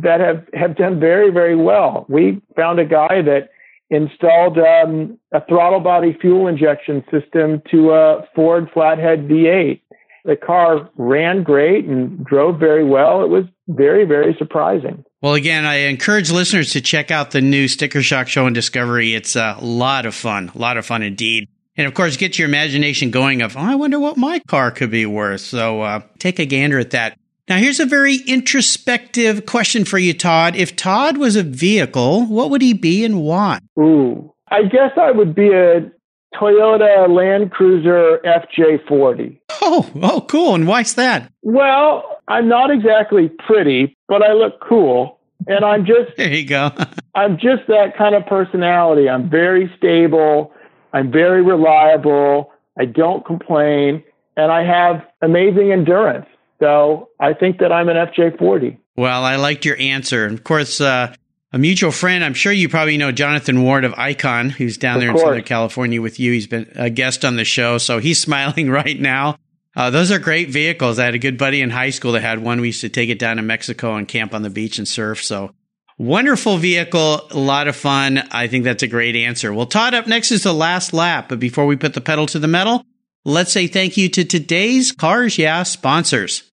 that 0.03 0.19
have, 0.19 0.47
have 0.53 0.77
done 0.77 0.99
very, 0.99 1.31
very 1.31 1.55
well. 1.55 2.05
We 2.09 2.41
found 2.55 2.79
a 2.79 2.85
guy 2.85 3.21
that 3.21 3.49
installed 3.89 4.57
um, 4.57 5.17
a 5.31 5.45
throttle 5.45 5.79
body 5.79 6.17
fuel 6.19 6.47
injection 6.47 7.03
system 7.11 7.61
to 7.71 7.91
a 7.91 8.27
Ford 8.35 8.69
Flathead 8.73 9.27
V8. 9.27 9.81
The 10.25 10.35
car 10.35 10.89
ran 10.95 11.43
great 11.43 11.85
and 11.85 12.23
drove 12.25 12.59
very 12.59 12.85
well. 12.85 13.23
It 13.23 13.29
was 13.29 13.43
very, 13.67 14.05
very 14.05 14.35
surprising. 14.39 15.03
Well, 15.21 15.33
again, 15.33 15.65
I 15.65 15.75
encourage 15.87 16.31
listeners 16.31 16.71
to 16.71 16.81
check 16.81 17.11
out 17.11 17.31
the 17.31 17.41
new 17.41 17.67
Sticker 17.67 18.01
Shock 18.01 18.27
Show 18.27 18.45
and 18.45 18.55
Discovery. 18.55 19.13
It's 19.13 19.35
a 19.35 19.57
lot 19.61 20.05
of 20.05 20.15
fun, 20.15 20.51
a 20.55 20.57
lot 20.57 20.77
of 20.77 20.85
fun 20.85 21.03
indeed. 21.03 21.47
And 21.75 21.87
of 21.87 21.93
course, 21.93 22.17
get 22.17 22.37
your 22.37 22.47
imagination 22.47 23.09
going 23.11 23.41
of, 23.41 23.57
oh, 23.57 23.61
I 23.61 23.75
wonder 23.75 23.99
what 23.99 24.15
my 24.15 24.39
car 24.47 24.71
could 24.71 24.91
be 24.91 25.05
worth. 25.05 25.41
So 25.41 25.81
uh, 25.81 26.01
take 26.19 26.39
a 26.39 26.45
gander 26.45 26.79
at 26.79 26.91
that. 26.91 27.17
Now, 27.49 27.57
here's 27.57 27.81
a 27.81 27.85
very 27.85 28.17
introspective 28.25 29.45
question 29.45 29.83
for 29.83 29.97
you, 29.97 30.13
Todd. 30.13 30.55
If 30.55 30.77
Todd 30.77 31.17
was 31.17 31.35
a 31.35 31.43
vehicle, 31.43 32.25
what 32.25 32.49
would 32.49 32.61
he 32.61 32.73
be 32.73 33.03
and 33.03 33.21
why? 33.21 33.59
Ooh, 33.77 34.33
I 34.49 34.63
guess 34.63 34.91
I 34.95 35.11
would 35.11 35.35
be 35.35 35.51
a 35.51 35.91
Toyota 36.35 37.09
Land 37.09 37.51
Cruiser 37.51 38.19
FJ40. 38.23 39.39
Oh, 39.61 39.89
oh, 40.01 40.21
cool. 40.21 40.55
And 40.55 40.67
why's 40.67 40.95
that? 40.95 41.31
Well, 41.41 42.21
I'm 42.29 42.47
not 42.47 42.71
exactly 42.71 43.29
pretty, 43.45 43.97
but 44.07 44.23
I 44.23 44.33
look 44.33 44.61
cool. 44.61 45.19
And 45.45 45.65
I'm 45.65 45.85
just, 45.85 46.15
there 46.15 46.33
you 46.33 46.45
go. 46.45 46.71
I'm 47.15 47.35
just 47.35 47.67
that 47.67 47.97
kind 47.97 48.15
of 48.15 48.25
personality. 48.25 49.09
I'm 49.09 49.29
very 49.29 49.71
stable. 49.77 50.53
I'm 50.93 51.11
very 51.11 51.41
reliable. 51.41 52.51
I 52.79 52.85
don't 52.85 53.25
complain 53.25 54.03
and 54.35 54.51
I 54.51 54.63
have 54.65 55.05
amazing 55.21 55.71
endurance. 55.71 56.25
So 56.63 57.09
I 57.19 57.33
think 57.33 57.59
that 57.59 57.73
I'm 57.73 57.89
an 57.89 57.97
FJ40. 57.97 58.77
Well, 58.95 59.25
I 59.25 59.35
liked 59.35 59.65
your 59.65 59.75
answer. 59.77 60.25
Of 60.27 60.45
course, 60.45 60.79
uh, 60.79 61.13
a 61.51 61.57
mutual 61.57 61.91
friend. 61.91 62.23
I'm 62.23 62.33
sure 62.33 62.53
you 62.53 62.69
probably 62.69 62.95
know 62.95 63.11
Jonathan 63.11 63.63
Ward 63.63 63.83
of 63.83 63.93
Icon, 63.95 64.49
who's 64.49 64.77
down 64.77 64.95
of 64.95 65.01
there 65.01 65.11
course. 65.11 65.23
in 65.23 65.27
Southern 65.27 65.43
California 65.43 66.01
with 66.01 66.21
you. 66.21 66.31
He's 66.31 66.47
been 66.47 66.71
a 66.75 66.89
guest 66.89 67.25
on 67.25 67.35
the 67.35 67.43
show, 67.43 67.79
so 67.79 67.99
he's 67.99 68.21
smiling 68.21 68.69
right 68.69 68.97
now. 68.97 69.37
Uh, 69.75 69.89
those 69.89 70.09
are 70.09 70.19
great 70.19 70.51
vehicles. 70.51 70.99
I 70.99 71.05
had 71.05 71.15
a 71.15 71.19
good 71.19 71.37
buddy 71.37 71.59
in 71.59 71.69
high 71.69 71.89
school 71.89 72.13
that 72.13 72.21
had 72.21 72.39
one. 72.39 72.61
We 72.61 72.67
used 72.67 72.79
to 72.81 72.89
take 72.89 73.09
it 73.09 73.19
down 73.19 73.37
to 73.37 73.43
Mexico 73.43 73.95
and 73.95 74.07
camp 74.07 74.33
on 74.33 74.41
the 74.41 74.49
beach 74.49 74.77
and 74.77 74.87
surf. 74.87 75.21
So 75.21 75.51
wonderful 75.97 76.55
vehicle, 76.55 77.27
a 77.29 77.37
lot 77.37 77.67
of 77.67 77.75
fun. 77.75 78.19
I 78.31 78.47
think 78.47 78.63
that's 78.63 78.83
a 78.83 78.87
great 78.87 79.17
answer. 79.17 79.53
Well, 79.53 79.65
Todd, 79.65 79.95
up 79.95 80.07
next 80.07 80.31
is 80.31 80.43
the 80.43 80.53
last 80.53 80.93
lap. 80.93 81.27
But 81.27 81.41
before 81.41 81.65
we 81.65 81.75
put 81.75 81.93
the 81.93 81.99
pedal 81.99 82.25
to 82.27 82.39
the 82.39 82.47
metal, 82.47 82.85
let's 83.25 83.51
say 83.51 83.67
thank 83.67 83.97
you 83.97 84.07
to 84.09 84.23
today's 84.23 84.93
Cars 84.93 85.37
Yeah 85.37 85.63
sponsors. 85.63 86.49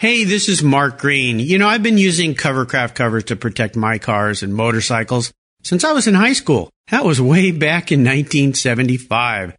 Hey, 0.00 0.24
this 0.24 0.48
is 0.48 0.62
Mark 0.62 0.98
Green. 0.98 1.40
You 1.40 1.58
know, 1.58 1.68
I've 1.68 1.82
been 1.82 1.98
using 1.98 2.34
Covercraft 2.34 2.94
covers 2.94 3.24
to 3.24 3.36
protect 3.36 3.76
my 3.76 3.98
cars 3.98 4.42
and 4.42 4.54
motorcycles 4.54 5.30
since 5.62 5.84
I 5.84 5.92
was 5.92 6.06
in 6.06 6.14
high 6.14 6.32
school. 6.32 6.70
That 6.90 7.04
was 7.04 7.20
way 7.20 7.50
back 7.50 7.92
in 7.92 8.00
1975. 8.00 9.54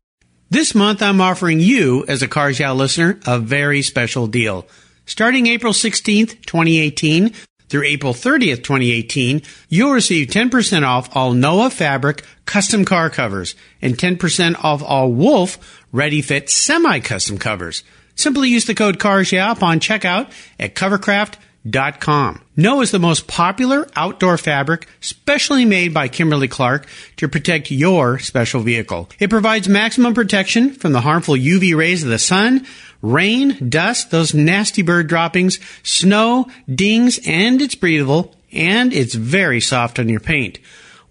This 0.49 0.73
month, 0.73 1.03
I'm 1.03 1.21
offering 1.21 1.59
you, 1.59 2.05
as 2.07 2.23
a 2.23 2.27
Cars 2.27 2.59
listener, 2.59 3.19
a 3.27 3.37
very 3.37 3.83
special 3.83 4.25
deal. 4.25 4.65
Starting 5.05 5.45
April 5.45 5.73
16th, 5.73 6.43
2018 6.47 7.33
through 7.69 7.83
April 7.83 8.15
30th, 8.15 8.63
2018, 8.63 9.43
you'll 9.69 9.91
receive 9.91 10.29
10% 10.29 10.83
off 10.83 11.15
all 11.15 11.33
Noah 11.33 11.69
Fabric 11.69 12.25
custom 12.45 12.83
car 12.83 13.11
covers 13.11 13.53
and 13.79 13.95
10% 13.95 14.63
off 14.63 14.81
all 14.81 15.11
Wolf 15.11 15.85
Ready 15.91 16.23
Fit 16.23 16.49
semi-custom 16.49 17.37
covers. 17.37 17.83
Simply 18.15 18.49
use 18.49 18.65
the 18.65 18.75
code 18.75 18.99
CARS 18.99 19.31
yeah 19.31 19.51
upon 19.51 19.79
checkout 19.79 20.31
at 20.59 20.75
covercraft.com. 20.75 22.41
Noah 22.55 22.81
is 22.81 22.91
the 22.91 22.99
most 22.99 23.27
popular 23.27 23.87
outdoor 23.95 24.37
fabric 24.37 24.87
specially 24.99 25.65
made 25.65 25.93
by 25.93 26.07
Kimberly 26.07 26.47
Clark 26.47 26.87
to 27.17 27.27
protect 27.27 27.71
your 27.71 28.19
special 28.19 28.61
vehicle. 28.61 29.09
It 29.19 29.29
provides 29.29 29.67
maximum 29.67 30.13
protection 30.13 30.73
from 30.73 30.91
the 30.91 31.01
harmful 31.01 31.35
UV 31.35 31.75
rays 31.75 32.03
of 32.03 32.09
the 32.09 32.19
sun, 32.19 32.65
rain, 33.01 33.69
dust, 33.69 34.11
those 34.11 34.33
nasty 34.33 34.81
bird 34.81 35.07
droppings, 35.07 35.59
snow, 35.83 36.47
dings, 36.73 37.19
and 37.25 37.61
it's 37.61 37.75
breathable 37.75 38.35
and 38.51 38.93
it's 38.93 39.15
very 39.15 39.61
soft 39.61 39.99
on 39.99 40.09
your 40.09 40.19
paint. 40.19 40.59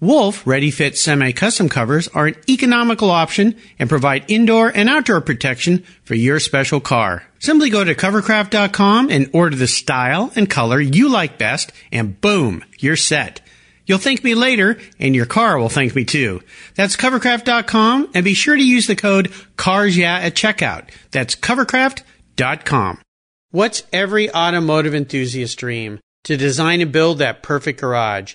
Wolf 0.02 0.46
Ready 0.46 0.70
Fit 0.70 0.96
Semi 0.96 1.32
Custom 1.32 1.68
Covers 1.68 2.08
are 2.08 2.28
an 2.28 2.36
economical 2.48 3.10
option 3.10 3.54
and 3.78 3.90
provide 3.90 4.30
indoor 4.30 4.68
and 4.74 4.88
outdoor 4.88 5.20
protection 5.20 5.84
for 6.04 6.14
your 6.14 6.40
special 6.40 6.80
car. 6.80 7.22
Simply 7.38 7.68
go 7.68 7.84
to 7.84 7.94
covercraft.com 7.94 9.10
and 9.10 9.28
order 9.34 9.56
the 9.56 9.66
style 9.66 10.32
and 10.34 10.48
color 10.48 10.80
you 10.80 11.10
like 11.10 11.36
best, 11.36 11.70
and 11.92 12.18
boom, 12.18 12.64
you're 12.78 12.96
set. 12.96 13.42
You'll 13.84 13.98
thank 13.98 14.24
me 14.24 14.34
later, 14.34 14.78
and 14.98 15.14
your 15.14 15.26
car 15.26 15.58
will 15.58 15.68
thank 15.68 15.94
me 15.94 16.06
too. 16.06 16.40
That's 16.76 16.96
covercraft.com, 16.96 18.12
and 18.14 18.24
be 18.24 18.32
sure 18.32 18.56
to 18.56 18.62
use 18.62 18.86
the 18.86 18.96
code 18.96 19.30
CARSYEAH 19.56 20.22
at 20.22 20.34
checkout. 20.34 20.88
That's 21.10 21.36
covercraft.com. 21.36 23.02
What's 23.50 23.82
every 23.92 24.32
automotive 24.32 24.94
enthusiast 24.94 25.58
dream? 25.58 26.00
To 26.24 26.38
design 26.38 26.80
and 26.80 26.92
build 26.92 27.18
that 27.18 27.42
perfect 27.42 27.80
garage. 27.80 28.34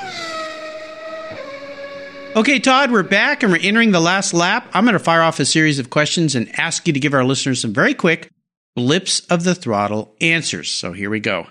Okay, 2.33 2.59
Todd, 2.59 2.91
we're 2.91 3.03
back 3.03 3.43
and 3.43 3.51
we're 3.51 3.59
entering 3.61 3.91
the 3.91 3.99
last 3.99 4.33
lap. 4.33 4.69
I'm 4.73 4.85
going 4.85 4.93
to 4.93 4.99
fire 4.99 5.21
off 5.21 5.41
a 5.41 5.45
series 5.45 5.79
of 5.79 5.89
questions 5.89 6.33
and 6.33 6.49
ask 6.57 6.87
you 6.87 6.93
to 6.93 6.99
give 6.99 7.13
our 7.13 7.25
listeners 7.25 7.59
some 7.59 7.73
very 7.73 7.93
quick 7.93 8.29
blips 8.73 9.19
of 9.29 9.43
the 9.43 9.53
throttle 9.53 10.15
answers. 10.21 10.71
So 10.71 10.93
here 10.93 11.09
we 11.09 11.19
go. 11.19 11.47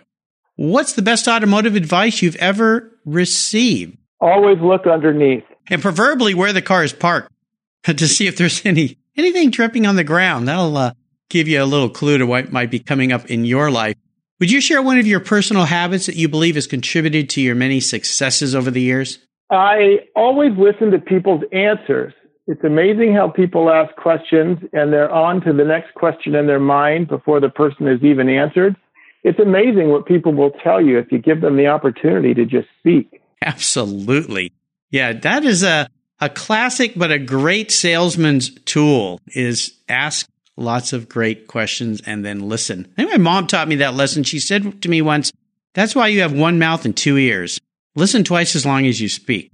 What's 0.56 0.94
the 0.94 1.02
best 1.02 1.28
automotive 1.28 1.76
advice 1.76 2.22
you've 2.22 2.36
ever 2.36 2.98
received? 3.04 3.98
Always 4.22 4.58
look 4.60 4.86
underneath. 4.86 5.44
And 5.68 5.82
preferably 5.82 6.32
where 6.32 6.54
the 6.54 6.62
car 6.62 6.82
is 6.82 6.94
parked 6.94 7.30
to 7.84 8.08
see 8.08 8.26
if 8.26 8.38
there's 8.38 8.64
any 8.64 8.96
anything 9.18 9.50
dripping 9.50 9.86
on 9.86 9.96
the 9.96 10.04
ground. 10.04 10.48
That'll 10.48 10.78
uh, 10.78 10.92
give 11.28 11.46
you 11.46 11.62
a 11.62 11.64
little 11.64 11.90
clue 11.90 12.16
to 12.16 12.26
what 12.26 12.52
might 12.52 12.70
be 12.70 12.78
coming 12.78 13.12
up 13.12 13.26
in 13.26 13.44
your 13.44 13.70
life. 13.70 13.96
Would 14.38 14.50
you 14.50 14.62
share 14.62 14.80
one 14.80 14.98
of 14.98 15.06
your 15.06 15.20
personal 15.20 15.66
habits 15.66 16.06
that 16.06 16.16
you 16.16 16.26
believe 16.26 16.54
has 16.54 16.66
contributed 16.66 17.28
to 17.30 17.42
your 17.42 17.54
many 17.54 17.80
successes 17.80 18.54
over 18.54 18.70
the 18.70 18.80
years? 18.80 19.18
I 19.50 20.00
always 20.14 20.52
listen 20.56 20.92
to 20.92 20.98
people's 20.98 21.42
answers. 21.52 22.12
It's 22.46 22.62
amazing 22.64 23.14
how 23.14 23.28
people 23.28 23.70
ask 23.70 23.94
questions 23.96 24.58
and 24.72 24.92
they're 24.92 25.10
on 25.10 25.40
to 25.42 25.52
the 25.52 25.64
next 25.64 25.94
question 25.94 26.34
in 26.34 26.46
their 26.46 26.60
mind 26.60 27.08
before 27.08 27.40
the 27.40 27.48
person 27.48 27.86
has 27.86 28.02
even 28.02 28.28
answered. 28.28 28.76
It's 29.22 29.38
amazing 29.38 29.90
what 29.90 30.06
people 30.06 30.32
will 30.32 30.52
tell 30.62 30.80
you 30.80 30.98
if 30.98 31.12
you 31.12 31.18
give 31.18 31.40
them 31.40 31.56
the 31.56 31.66
opportunity 31.66 32.32
to 32.34 32.44
just 32.46 32.68
speak. 32.78 33.20
Absolutely. 33.44 34.52
Yeah, 34.90 35.12
that 35.12 35.44
is 35.44 35.62
a, 35.62 35.88
a 36.20 36.28
classic 36.28 36.92
but 36.96 37.12
a 37.12 37.18
great 37.18 37.70
salesman's 37.70 38.50
tool 38.64 39.20
is 39.28 39.74
ask 39.88 40.28
lots 40.56 40.92
of 40.92 41.08
great 41.08 41.46
questions 41.46 42.00
and 42.06 42.24
then 42.24 42.48
listen. 42.48 42.86
I 42.96 43.02
think 43.02 43.12
my 43.12 43.18
mom 43.18 43.46
taught 43.46 43.68
me 43.68 43.76
that 43.76 43.94
lesson. 43.94 44.24
She 44.24 44.40
said 44.40 44.82
to 44.82 44.88
me 44.88 45.02
once, 45.02 45.32
that's 45.74 45.94
why 45.94 46.08
you 46.08 46.20
have 46.20 46.32
one 46.32 46.58
mouth 46.58 46.84
and 46.84 46.96
two 46.96 47.16
ears. 47.16 47.60
Listen 47.96 48.24
twice 48.24 48.54
as 48.54 48.64
long 48.64 48.86
as 48.86 49.00
you 49.00 49.08
speak. 49.08 49.52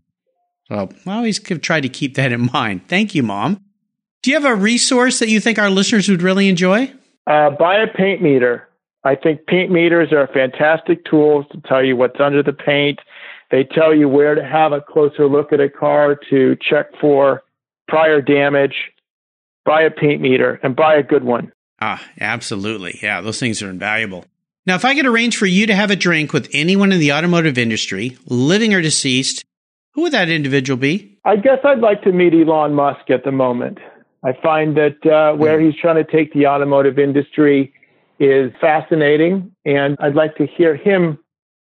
So 0.69 0.89
I 1.07 1.15
always 1.15 1.39
try 1.39 1.81
to 1.81 1.89
keep 1.89 2.17
that 2.17 2.33
in 2.33 2.51
mind. 2.53 2.89
Thank 2.89 3.15
you, 3.15 3.23
Mom. 3.23 3.61
Do 4.23 4.31
you 4.31 4.37
have 4.37 4.45
a 4.45 4.55
resource 4.55 5.21
that 5.21 5.29
you 5.29 5.41
think 5.41 5.59
our 5.59 5.71
listeners 5.71 6.09
would 6.09 6.23
really 6.23 6.49
enjoy? 6.49 6.93
Uh, 7.27 7.51
buy 7.51 7.77
a 7.77 7.87
paint 7.87 8.23
meter. 8.23 8.69
I 9.05 9.15
think 9.15 9.47
paint 9.47 9.71
meters 9.71 10.13
are 10.13 10.27
fantastic 10.27 11.05
tools 11.05 11.47
to 11.53 11.61
tell 11.61 11.85
you 11.85 11.97
what's 11.97 12.19
under 12.19 12.43
the 12.43 12.53
paint. 12.53 12.99
They 13.53 13.63
tell 13.63 13.95
you 13.95 14.09
where 14.09 14.35
to 14.35 14.45
have 14.45 14.73
a 14.73 14.81
closer 14.81 15.29
look 15.29 15.53
at 15.53 15.61
a 15.61 15.69
car 15.69 16.19
to 16.31 16.57
check 16.61 16.87
for 17.01 17.45
prior 17.87 18.21
damage. 18.21 18.91
Buy 19.65 19.83
a 19.83 19.91
paint 19.91 20.21
meter 20.21 20.59
and 20.63 20.75
buy 20.75 20.97
a 20.97 21.03
good 21.05 21.23
one. 21.23 21.53
Ah, 21.81 22.05
absolutely. 22.21 22.99
Yeah, 23.03 23.21
those 23.21 23.39
things 23.39 23.63
are 23.63 23.71
invaluable. 23.71 24.25
Now, 24.67 24.75
if 24.75 24.85
I 24.85 24.95
could 24.95 25.07
arrange 25.07 25.37
for 25.37 25.47
you 25.47 25.67
to 25.69 25.75
have 25.75 25.93
a 25.93 25.97
drink 25.97 26.33
with 26.33 26.49
anyone 26.53 26.91
in 26.91 26.99
the 26.99 27.13
automotive 27.13 27.57
industry, 27.57 28.19
living 28.27 28.75
or 28.75 28.83
deceased, 28.83 29.45
who 29.93 30.03
would 30.03 30.13
that 30.13 30.29
individual 30.29 30.77
be? 30.77 31.19
I 31.25 31.37
guess 31.37 31.59
I'd 31.65 31.79
like 31.79 32.03
to 32.03 32.13
meet 32.13 32.35
Elon 32.35 32.75
Musk 32.75 33.09
at 33.11 33.25
the 33.25 33.33
moment. 33.33 33.79
I 34.25 34.33
find 34.43 34.77
that 34.77 35.07
uh, 35.07 35.37
where 35.37 35.61
he's 35.61 35.77
trying 35.81 36.05
to 36.05 36.11
take 36.11 36.33
the 36.33 36.47
automotive 36.47 36.99
industry 36.99 37.73
is 38.19 38.51
fascinating, 38.61 39.53
and 39.65 39.97
I'd 40.01 40.15
like 40.17 40.35
to 40.37 40.47
hear 40.47 40.75
him 40.75 41.19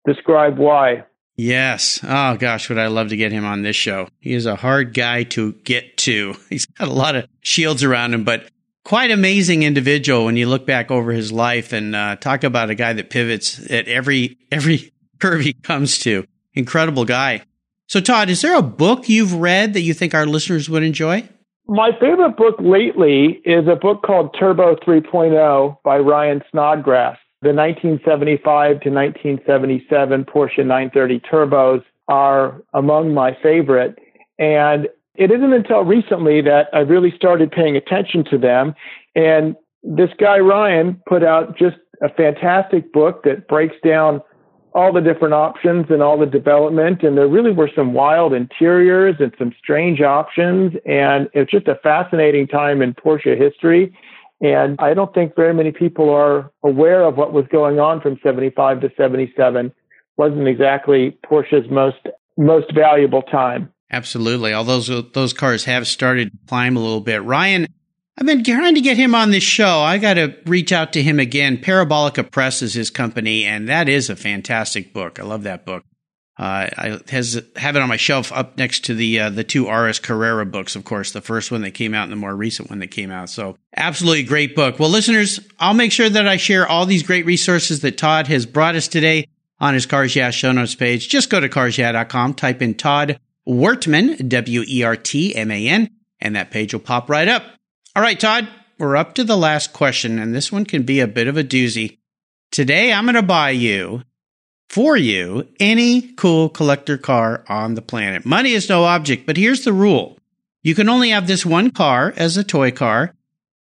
describe 0.06 0.60
why. 0.60 1.06
Yes. 1.38 2.00
Oh 2.04 2.36
gosh, 2.38 2.70
would 2.70 2.78
I 2.78 2.88
love 2.88 3.10
to 3.10 3.18
get 3.18 3.32
him 3.32 3.46
on 3.46 3.64
this 3.64 3.76
show. 3.76 4.10
He 4.20 4.34
is 4.34 4.46
a 4.46 4.56
hard 4.56 4.94
guy 4.94 5.24
to 5.24 5.54
get 5.64 5.98
to. 5.98 6.36
He's 6.50 6.68
got 6.68 6.88
a 6.88 6.94
lot 6.94 7.16
of 7.16 7.28
shields 7.42 7.84
around 7.84 8.14
him, 8.14 8.24
but 8.24 8.48
quite 8.84 9.12
amazing 9.12 9.63
individual 9.63 10.26
when 10.26 10.38
you 10.38 10.48
look 10.48 10.65
back 10.65 10.91
over 10.91 11.12
his 11.12 11.32
life 11.32 11.74
and 11.74 11.96
uh, 11.96 12.15
talk 12.15 12.44
about 12.44 12.70
a 12.70 12.76
guy 12.76 12.94
that 12.94 13.10
pivots 13.10 13.60
at 13.72 13.88
every 13.88 14.38
every 14.52 14.91
curve 15.20 15.41
he 15.41 15.54
comes 15.54 16.00
to. 16.00 16.26
Incredible 16.54 17.06
guy. 17.06 17.44
So 17.88 18.00
Todd, 18.00 18.30
is 18.30 18.41
there 18.41 18.58
a 18.58 18.62
book 18.62 19.10
you've 19.10 19.34
read 19.34 19.74
that 19.74 19.82
you 19.82 19.94
think 19.94 20.13
our 20.13 20.26
listeners 20.26 20.70
would 20.70 20.84
enjoy? 20.84 21.28
My 21.67 21.91
favorite 22.00 22.36
book 22.38 22.56
lately 22.60 23.41
is 23.46 23.67
a 23.67 23.76
book 23.76 24.02
called 24.04 24.36
Turbo 24.38 24.76
3.0 24.76 25.78
by 25.84 26.00
Ryan 26.00 26.41
Snodgrass. 26.52 27.17
The 27.41 27.54
1975 27.54 28.82
to 28.82 28.89
1977 28.89 30.26
Porsche 30.26 30.60
930 30.60 31.20
turbos 31.22 31.84
are 32.08 32.62
among 32.74 33.13
my 33.13 33.38
favorite. 33.41 33.98
And 34.38 34.88
it 35.15 35.32
isn't 35.32 35.54
until 35.54 35.84
recently 35.84 36.41
that 36.41 36.67
I 36.74 36.80
really 36.80 37.13
started 37.15 37.52
paying 37.52 37.76
attention 37.76 38.24
to 38.32 38.38
them. 38.38 38.74
And 39.15 39.56
this 39.84 40.10
guy, 40.19 40.39
Ryan, 40.39 41.02
put 41.08 41.24
out 41.24 41.58
just 41.58 41.78
a 42.02 42.10
fantastic 42.10 42.91
book 42.93 43.24
that 43.24 43.47
breaks 43.47 43.76
down 43.84 44.21
all 44.74 44.93
the 44.93 45.02
different 45.02 45.34
options 45.34 45.88
and 45.89 46.02
all 46.02 46.17
the 46.17 46.26
development. 46.26 47.04
And 47.04 47.17
there 47.17 47.28
really 47.28 47.52
were 47.52 47.69
some 47.76 47.93
wild 47.93 48.34
interiors 48.34 49.15
and 49.19 49.34
some 49.38 49.54
strange 49.62 50.02
options. 50.02 50.74
And 50.86 51.30
it's 51.34 51.52
just 51.52 51.67
a 51.67 51.76
fascinating 51.76 52.47
time 52.47 52.82
in 52.82 52.93
Porsche 52.93 53.38
history. 53.38 53.93
And 54.39 54.78
I 54.80 54.93
don't 54.93 55.13
think 55.13 55.36
very 55.36 55.54
many 55.54 55.71
people 55.71 56.10
are 56.10 56.52
aware 56.63 57.04
of 57.04 57.17
what 57.17 57.34
was 57.34 57.45
going 57.52 57.80
on 57.80 58.02
from 58.02 58.17
75 58.24 58.82
to 58.82 58.91
77. 58.95 59.71
Wasn't 60.17 60.47
exactly 60.47 61.17
Porsche's 61.26 61.69
most 61.69 61.97
most 62.38 62.74
valuable 62.74 63.21
time. 63.24 63.71
Absolutely. 63.91 64.54
All 64.54 64.63
those 64.63 64.88
those 65.12 65.34
cars 65.34 65.65
have 65.65 65.86
started 65.86 66.32
to 66.32 66.38
climb 66.47 66.77
a 66.77 66.80
little 66.80 67.01
bit. 67.01 67.23
Ryan, 67.23 67.67
I've 68.17 68.25
been 68.25 68.43
trying 68.43 68.75
to 68.75 68.82
get 68.82 68.95
him 68.95 69.13
on 69.13 69.32
this 69.32 69.43
show. 69.43 69.80
I 69.80 69.97
got 69.97 70.13
to 70.13 70.34
reach 70.45 70.71
out 70.71 70.93
to 70.93 71.04
him 71.04 71.19
again. 71.19 71.58
Parabolica 71.58 72.32
Press 72.32 72.62
is 72.62 72.73
his 72.73 72.89
company, 72.89 73.43
and 73.43 73.67
that 73.67 73.89
is 73.89 74.10
a 74.10 74.15
fantastic 74.15 74.93
book. 74.93 75.19
I 75.19 75.23
love 75.23 75.43
that 75.43 75.65
book. 75.65 75.84
Uh, 76.39 76.69
I 76.77 76.99
has 77.10 77.41
have 77.58 77.75
it 77.75 77.82
on 77.82 77.89
my 77.89 77.97
shelf 77.97 78.32
up 78.32 78.58
next 78.58 78.86
to 78.86 78.93
the 78.93 79.19
uh, 79.19 79.30
the 79.30 79.43
two 79.43 79.69
RS 79.69 79.99
Carrera 79.99 80.45
books, 80.45 80.77
of 80.77 80.86
course, 80.86 81.12
the 81.12 81.19
first 81.19 81.51
one 81.51 81.62
that 81.62 81.71
came 81.71 81.93
out 81.93 82.04
and 82.04 82.12
the 82.13 82.15
more 82.15 82.36
recent 82.36 82.69
one 82.69 82.80
that 82.80 82.88
came 82.88 83.12
out. 83.12 83.30
So, 83.30 83.58
absolutely 83.75 84.23
great 84.23 84.56
book. 84.56 84.80
Well, 84.80 84.89
listeners, 84.89 85.41
I'll 85.60 85.73
make 85.73 85.91
sure 85.91 86.10
that 86.10 86.30
I 86.30 86.38
share 86.38 86.65
all 86.65 86.86
these 86.86 87.04
great 87.04 87.25
resources 87.25 87.82
that 87.82 87.97
Todd 87.97 88.27
has 88.27 88.45
brought 88.45 88.75
us 88.75 88.88
today 88.88 89.27
on 89.60 89.73
his 89.73 89.86
Cars 89.86 90.15
Yeah 90.15 90.32
show 90.32 90.54
notes 90.54 90.73
page. 90.73 91.10
Just 91.10 91.30
go 91.30 91.41
to 91.41 91.49
carsyeah.com, 91.49 92.36
type 92.36 92.62
in 92.62 92.75
Todd 92.75 93.19
Wertman, 93.52 94.30
W 94.30 94.64
E 94.66 94.84
R 94.84 94.96
T 94.96 95.36
M 95.36 95.52
A 95.52 95.68
N, 95.68 95.90
and 96.20 96.36
that 96.36 96.52
page 96.52 96.74
will 96.74 96.80
pop 96.80 97.10
right 97.10 97.28
up. 97.28 97.44
All 97.96 98.02
right, 98.02 98.20
Todd, 98.20 98.48
we're 98.80 98.96
up 98.96 99.16
to 99.16 99.24
the 99.26 99.38
last 99.38 99.74
question, 99.74 100.18
and 100.20 100.34
this 100.34 100.52
one 100.52 100.66
can 100.66 100.84
be 100.84 101.02
a 101.02 101.08
bit 101.08 101.28
of 101.28 101.38
a 101.38 101.44
doozy. 101.44 101.98
Today, 102.52 102.94
I'm 102.94 103.06
going 103.06 103.16
to 103.16 103.22
buy 103.22 103.50
you 103.50 104.04
for 104.70 104.96
you 104.96 105.48
any 105.60 106.14
cool 106.14 106.48
collector 106.48 106.98
car 106.98 107.44
on 107.50 107.76
the 107.76 107.82
planet. 107.82 108.26
Money 108.26 108.54
is 108.54 108.70
no 108.70 108.86
object, 108.86 109.26
but 109.26 109.36
here's 109.38 109.66
the 109.66 109.74
rule. 109.74 110.18
You 110.64 110.74
can 110.74 110.88
only 110.88 111.10
have 111.10 111.28
this 111.28 111.46
one 111.46 111.72
car 111.72 112.14
as 112.16 112.38
a 112.38 112.44
toy 112.44 112.72
car. 112.72 113.14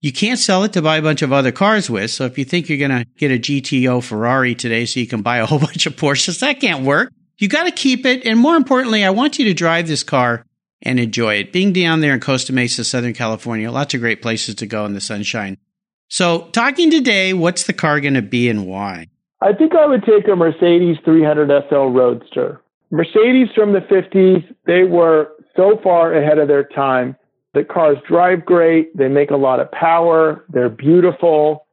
You 0.00 0.12
can't 0.12 0.38
sell 0.38 0.64
it 0.64 0.72
to 0.72 0.82
buy 0.82 0.96
a 0.96 1.02
bunch 1.02 1.22
of 1.22 1.32
other 1.32 1.52
cars 1.52 1.88
with. 1.88 2.10
So 2.10 2.24
if 2.24 2.38
you 2.38 2.44
think 2.44 2.68
you're 2.68 2.78
going 2.78 2.90
to 2.90 3.06
get 3.16 3.30
a 3.30 3.38
GTO 3.38 4.02
Ferrari 4.02 4.54
today 4.54 4.86
so 4.86 5.00
you 5.00 5.06
can 5.06 5.22
buy 5.22 5.38
a 5.38 5.46
whole 5.46 5.58
bunch 5.60 5.86
of 5.86 5.94
Porsches, 5.94 6.40
that 6.40 6.60
can't 6.60 6.84
work. 6.84 7.12
You 7.38 7.48
got 7.48 7.64
to 7.64 7.70
keep 7.70 8.06
it. 8.06 8.24
And 8.24 8.38
more 8.38 8.56
importantly, 8.56 9.04
I 9.04 9.10
want 9.10 9.38
you 9.38 9.44
to 9.46 9.54
drive 9.54 9.86
this 9.86 10.02
car 10.02 10.46
and 10.82 10.98
enjoy 10.98 11.34
it. 11.34 11.52
Being 11.52 11.72
down 11.72 12.00
there 12.00 12.14
in 12.14 12.20
Costa 12.20 12.52
Mesa, 12.52 12.84
Southern 12.84 13.12
California, 13.12 13.70
lots 13.70 13.94
of 13.94 14.00
great 14.00 14.22
places 14.22 14.54
to 14.56 14.66
go 14.66 14.84
in 14.86 14.94
the 14.94 15.00
sunshine. 15.00 15.58
So 16.08 16.48
talking 16.52 16.90
today, 16.90 17.32
what's 17.32 17.64
the 17.64 17.72
car 17.72 18.00
going 18.00 18.14
to 18.14 18.22
be 18.22 18.48
and 18.48 18.66
why? 18.66 19.08
I 19.40 19.52
think 19.52 19.74
I 19.74 19.86
would 19.86 20.04
take 20.04 20.28
a 20.28 20.36
Mercedes 20.36 20.96
300 21.04 21.50
SL 21.68 21.74
Roadster. 21.86 22.62
Mercedes 22.90 23.48
from 23.54 23.72
the 23.72 23.80
50s, 23.80 24.44
they 24.66 24.84
were 24.84 25.32
so 25.56 25.78
far 25.82 26.14
ahead 26.14 26.38
of 26.38 26.48
their 26.48 26.64
time. 26.64 27.16
The 27.52 27.64
cars 27.64 27.98
drive 28.08 28.44
great, 28.44 28.96
they 28.96 29.08
make 29.08 29.30
a 29.30 29.36
lot 29.36 29.60
of 29.60 29.70
power, 29.72 30.44
they're 30.50 30.68
beautiful. 30.68 31.66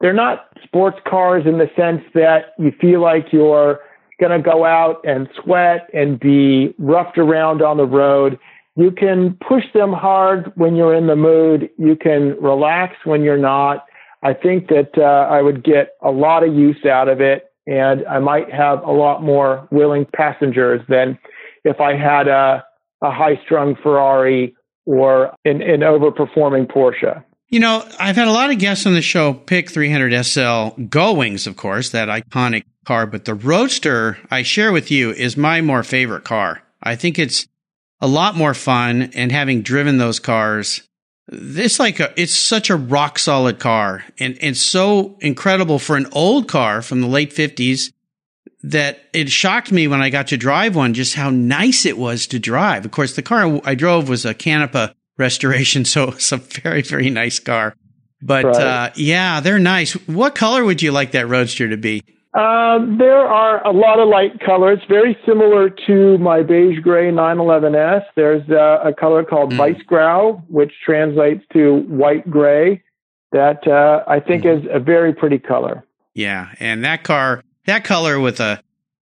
They're 0.00 0.12
not 0.12 0.48
sports 0.62 0.98
cars 1.08 1.44
in 1.46 1.58
the 1.58 1.68
sense 1.76 2.02
that 2.14 2.54
you 2.58 2.72
feel 2.80 3.00
like 3.00 3.32
you're 3.32 3.80
going 4.20 4.32
to 4.32 4.42
go 4.42 4.64
out 4.64 5.04
and 5.04 5.28
sweat 5.42 5.88
and 5.92 6.18
be 6.18 6.74
roughed 6.78 7.18
around 7.18 7.62
on 7.62 7.76
the 7.76 7.86
road. 7.86 8.38
You 8.76 8.90
can 8.90 9.38
push 9.46 9.64
them 9.72 9.92
hard 9.92 10.52
when 10.56 10.76
you're 10.76 10.94
in 10.94 11.06
the 11.06 11.16
mood. 11.16 11.70
You 11.78 11.96
can 11.96 12.36
relax 12.40 12.96
when 13.04 13.22
you're 13.22 13.38
not. 13.38 13.86
I 14.22 14.32
think 14.34 14.68
that 14.68 14.90
uh, 14.96 15.32
I 15.32 15.42
would 15.42 15.62
get 15.62 15.90
a 16.02 16.10
lot 16.10 16.46
of 16.46 16.54
use 16.54 16.84
out 16.86 17.08
of 17.08 17.20
it, 17.20 17.52
and 17.66 18.06
I 18.06 18.18
might 18.18 18.50
have 18.50 18.82
a 18.82 18.90
lot 18.90 19.22
more 19.22 19.68
willing 19.70 20.06
passengers 20.14 20.80
than 20.88 21.18
if 21.64 21.80
I 21.80 21.96
had 21.96 22.26
a, 22.26 22.64
a 23.02 23.10
high-strung 23.10 23.76
Ferrari 23.82 24.56
or 24.86 25.34
an, 25.44 25.62
an 25.62 25.80
overperforming 25.80 26.70
Porsche. 26.70 27.22
You 27.48 27.60
know, 27.60 27.86
I've 28.00 28.16
had 28.16 28.26
a 28.26 28.32
lot 28.32 28.50
of 28.50 28.58
guests 28.58 28.86
on 28.86 28.94
the 28.94 29.02
show 29.02 29.34
pick 29.34 29.70
300 29.70 30.24
SL 30.24 30.70
Wings, 31.12 31.46
of 31.46 31.56
course, 31.56 31.90
that 31.90 32.08
iconic 32.08 32.64
car, 32.84 33.06
but 33.06 33.24
the 33.24 33.34
Roadster 33.34 34.18
I 34.30 34.42
share 34.42 34.72
with 34.72 34.90
you 34.90 35.10
is 35.10 35.36
my 35.36 35.60
more 35.60 35.82
favorite 35.82 36.24
car. 36.24 36.62
I 36.82 36.96
think 36.96 37.18
it's 37.18 37.46
a 38.00 38.06
lot 38.06 38.36
more 38.36 38.54
fun 38.54 39.10
and 39.14 39.32
having 39.32 39.62
driven 39.62 39.98
those 39.98 40.20
cars, 40.20 40.82
it's 41.28 41.78
like 41.80 42.00
a, 42.00 42.12
it's 42.20 42.34
such 42.34 42.68
a 42.68 42.76
rock 42.76 43.18
solid 43.18 43.58
car 43.58 44.04
and, 44.18 44.36
and 44.42 44.56
so 44.56 45.16
incredible 45.20 45.78
for 45.78 45.96
an 45.96 46.06
old 46.12 46.48
car 46.48 46.82
from 46.82 47.00
the 47.00 47.06
late 47.06 47.32
fifties 47.32 47.92
that 48.62 48.98
it 49.12 49.28
shocked 49.30 49.72
me 49.72 49.88
when 49.88 50.02
I 50.02 50.10
got 50.10 50.28
to 50.28 50.36
drive 50.36 50.74
one, 50.74 50.94
just 50.94 51.14
how 51.14 51.30
nice 51.30 51.84
it 51.84 51.98
was 51.98 52.26
to 52.28 52.38
drive. 52.38 52.84
Of 52.84 52.90
course, 52.90 53.14
the 53.14 53.22
car 53.22 53.60
I 53.64 53.74
drove 53.74 54.08
was 54.08 54.24
a 54.24 54.34
Canepa 54.34 54.94
restoration, 55.18 55.84
so 55.86 56.10
it's 56.10 56.32
a 56.32 56.38
very, 56.38 56.82
very 56.82 57.10
nice 57.10 57.38
car. 57.38 57.76
But 58.22 58.44
right. 58.44 58.56
uh, 58.56 58.90
yeah, 58.96 59.40
they're 59.40 59.58
nice. 59.58 59.92
What 60.06 60.34
color 60.34 60.64
would 60.64 60.80
you 60.80 60.92
like 60.92 61.12
that 61.12 61.28
Roadster 61.28 61.68
to 61.68 61.76
be? 61.76 62.02
Um, 62.34 62.98
there 62.98 63.20
are 63.20 63.64
a 63.64 63.70
lot 63.70 64.00
of 64.00 64.08
light 64.08 64.40
colors, 64.44 64.80
very 64.88 65.16
similar 65.24 65.70
to 65.86 66.18
my 66.18 66.42
beige 66.42 66.80
gray 66.80 67.12
911S. 67.12 68.02
There's 68.16 68.42
uh, 68.50 68.80
a 68.84 68.92
color 68.92 69.22
called 69.22 69.52
mm. 69.52 69.58
Weißgrau, 69.58 70.42
which 70.48 70.72
translates 70.84 71.44
to 71.52 71.82
white 71.82 72.28
gray. 72.28 72.82
That 73.30 73.66
uh, 73.68 74.02
I 74.08 74.18
think 74.18 74.42
mm. 74.42 74.58
is 74.58 74.68
a 74.72 74.80
very 74.80 75.14
pretty 75.14 75.38
color. 75.38 75.84
Yeah, 76.12 76.48
and 76.58 76.84
that 76.84 77.04
car, 77.04 77.44
that 77.66 77.84
color 77.84 78.18
with 78.18 78.40
a 78.40 78.60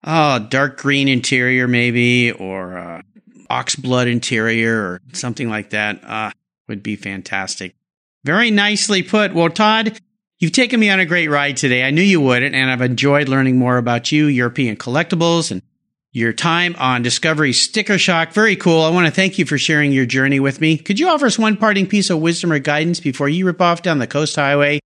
oh 0.05 0.47
dark 0.51 0.77
green 0.77 1.09
interior, 1.09 1.67
maybe, 1.67 2.31
or 2.31 2.77
uh, 2.77 3.03
oxblood 3.51 4.11
interior, 4.11 4.83
or 4.83 5.01
something 5.15 5.49
like 5.49 5.71
that, 5.71 6.05
uh, 6.05 6.31
would 6.69 6.83
be 6.83 6.97
fantastic. 6.97 7.75
Very 8.23 8.51
nicely 8.51 9.03
put. 9.03 9.33
Well, 9.35 9.51
Todd, 9.51 9.99
You've 10.41 10.53
taken 10.53 10.81
me 10.81 10.91
on 10.91 10.99
a 10.99 11.07
great 11.07 11.31
ride 11.31 11.57
today. 11.57 11.85
I 11.85 11.93
knew 11.93 12.03
you 12.03 12.21
would, 12.21 12.43
and 12.43 12.71
I've 12.71 12.81
enjoyed 12.81 13.29
learning 13.29 13.57
more 13.57 13.79
about 13.79 14.11
you, 14.11 14.27
European 14.27 14.77
collectibles, 14.77 15.53
and 15.53 15.63
your 16.11 16.33
time 16.33 16.75
on 16.77 17.03
Discovery 17.03 17.53
Sticker 17.53 17.99
Shock. 17.99 18.33
Very 18.33 18.57
cool. 18.57 18.83
I 18.83 18.91
want 18.91 19.07
to 19.07 19.13
thank 19.13 19.39
you 19.39 19.47
for 19.47 19.59
sharing 19.59 19.93
your 19.93 20.07
journey 20.07 20.41
with 20.41 20.61
me. 20.61 20.77
Could 20.77 20.99
you 20.99 21.09
offer 21.09 21.27
us 21.27 21.39
one 21.39 21.57
parting 21.57 21.87
piece 21.87 22.11
of 22.11 22.21
wisdom 22.21 22.51
or 22.51 22.59
guidance 22.59 22.99
before 22.99 23.29
you 23.29 23.47
rip 23.47 23.61
off 23.61 23.83
down 23.83 24.01
the 24.01 24.09
coast 24.09 24.35
highway 24.35 24.81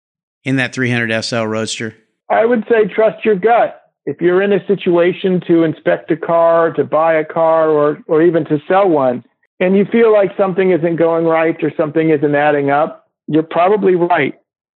in 0.44 0.58
that 0.58 0.74
300 0.74 1.24
SL 1.24 1.44
Roadster? 1.44 1.96
I 2.30 2.46
would 2.46 2.66
say 2.70 2.94
trust 2.94 3.24
your 3.24 3.36
gut. 3.36 3.82
If 4.06 4.20
you're 4.20 4.42
in 4.42 4.52
a 4.52 4.66
situation 4.68 5.42
to 5.48 5.64
inspect 5.64 6.12
a 6.12 6.18
car, 6.18 6.74
to 6.74 6.84
buy 6.84 7.14
a 7.14 7.26
car, 7.26 7.70
or, 7.70 8.00
or 8.08 8.22
even 8.22 8.44
to 8.46 8.60
sell 8.68 8.90
one, 8.90 9.24
and 9.62 9.78
you 9.78 9.86
feel 9.86 10.12
like 10.12 10.32
something 10.38 10.72
isn't 10.72 10.98
going 10.98 11.26
right 11.26 11.56
or 11.64 11.72
something 11.78 12.10
isn't 12.10 12.36
adding 12.36 12.70
up, 12.70 13.10
you're 13.28 13.44
probably 13.44 13.96
right 13.96 14.36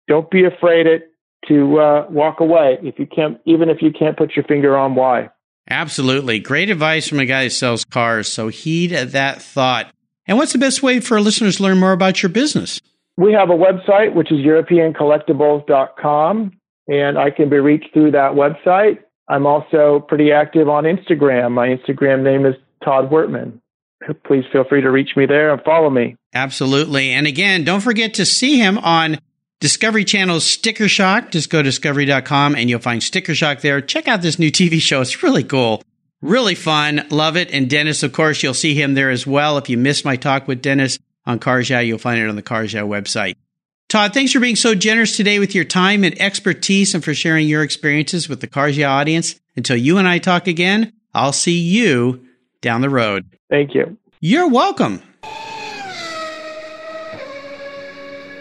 don't 0.08 0.30
be 0.30 0.44
afraid 0.44 0.86
it 0.86 1.12
to 1.46 1.78
uh, 1.78 2.06
walk 2.10 2.40
away 2.40 2.78
if 2.82 2.98
you 2.98 3.06
can't, 3.06 3.38
even 3.44 3.68
if 3.68 3.80
you 3.80 3.92
can't 3.96 4.16
put 4.16 4.34
your 4.34 4.44
finger 4.44 4.76
on 4.76 4.94
why. 4.94 5.30
Absolutely. 5.70 6.40
Great 6.40 6.70
advice 6.70 7.08
from 7.08 7.20
a 7.20 7.26
guy 7.26 7.44
who 7.44 7.50
sells 7.50 7.84
cars. 7.84 8.32
So 8.32 8.48
heed 8.48 8.90
that 8.90 9.42
thought. 9.42 9.92
And 10.26 10.38
what's 10.38 10.52
the 10.52 10.58
best 10.58 10.82
way 10.82 11.00
for 11.00 11.20
listeners 11.20 11.56
to 11.56 11.62
learn 11.62 11.78
more 11.78 11.92
about 11.92 12.22
your 12.22 12.30
business? 12.30 12.80
We 13.16 13.32
have 13.32 13.50
a 13.50 13.54
website, 13.54 14.14
which 14.14 14.32
is 14.32 14.38
EuropeanCollectibles.com. 14.38 16.52
and 16.88 17.18
I 17.18 17.30
can 17.30 17.48
be 17.48 17.58
reached 17.58 17.92
through 17.92 18.12
that 18.12 18.32
website. 18.32 18.98
I'm 19.28 19.46
also 19.46 20.04
pretty 20.08 20.32
active 20.32 20.68
on 20.68 20.84
Instagram. 20.84 21.52
My 21.52 21.68
Instagram 21.68 22.22
name 22.22 22.46
is 22.46 22.54
Todd 22.82 23.10
Wertman. 23.10 23.60
Please 24.24 24.44
feel 24.52 24.64
free 24.64 24.80
to 24.80 24.90
reach 24.90 25.10
me 25.16 25.26
there 25.26 25.52
and 25.52 25.60
follow 25.62 25.90
me. 25.90 26.16
Absolutely. 26.32 27.10
And 27.10 27.26
again, 27.26 27.64
don't 27.64 27.80
forget 27.80 28.14
to 28.14 28.24
see 28.24 28.58
him 28.58 28.78
on 28.78 29.18
Discovery 29.60 30.04
Channel's 30.04 30.44
Sticker 30.44 30.88
Shock. 30.88 31.32
Just 31.32 31.50
go 31.50 31.58
to 31.58 31.64
discovery.com 31.64 32.54
and 32.54 32.70
you'll 32.70 32.78
find 32.78 33.02
Sticker 33.02 33.34
Shock 33.34 33.60
there. 33.60 33.80
Check 33.80 34.06
out 34.06 34.22
this 34.22 34.38
new 34.38 34.52
TV 34.52 34.80
show. 34.80 35.00
It's 35.00 35.20
really 35.22 35.42
cool. 35.42 35.82
Really 36.22 36.54
fun. 36.54 37.06
Love 37.10 37.36
it. 37.36 37.50
And 37.50 37.68
Dennis, 37.68 38.04
of 38.04 38.12
course, 38.12 38.42
you'll 38.42 38.54
see 38.54 38.74
him 38.74 38.94
there 38.94 39.10
as 39.10 39.26
well. 39.26 39.58
If 39.58 39.68
you 39.68 39.76
missed 39.76 40.04
my 40.04 40.14
talk 40.14 40.46
with 40.46 40.62
Dennis 40.62 40.98
on 41.26 41.40
Cars 41.40 41.68
Yeah, 41.70 41.80
you'll 41.80 41.98
find 41.98 42.20
it 42.20 42.28
on 42.28 42.36
the 42.36 42.42
Cars 42.42 42.72
Yeah 42.72 42.82
website. 42.82 43.34
Todd, 43.88 44.14
thanks 44.14 44.32
for 44.32 44.40
being 44.40 44.56
so 44.56 44.74
generous 44.74 45.16
today 45.16 45.38
with 45.40 45.54
your 45.54 45.64
time 45.64 46.04
and 46.04 46.20
expertise 46.20 46.94
and 46.94 47.02
for 47.02 47.14
sharing 47.14 47.48
your 47.48 47.62
experiences 47.64 48.28
with 48.28 48.40
the 48.40 48.46
Cars 48.46 48.76
Yeah 48.76 48.90
audience. 48.92 49.40
Until 49.56 49.76
you 49.76 49.98
and 49.98 50.06
I 50.06 50.18
talk 50.18 50.46
again, 50.46 50.92
I'll 51.14 51.32
see 51.32 51.58
you 51.58 52.24
down 52.60 52.80
the 52.80 52.90
road. 52.90 53.26
Thank 53.50 53.74
you. 53.74 53.96
You're 54.20 54.48
welcome. 54.48 55.02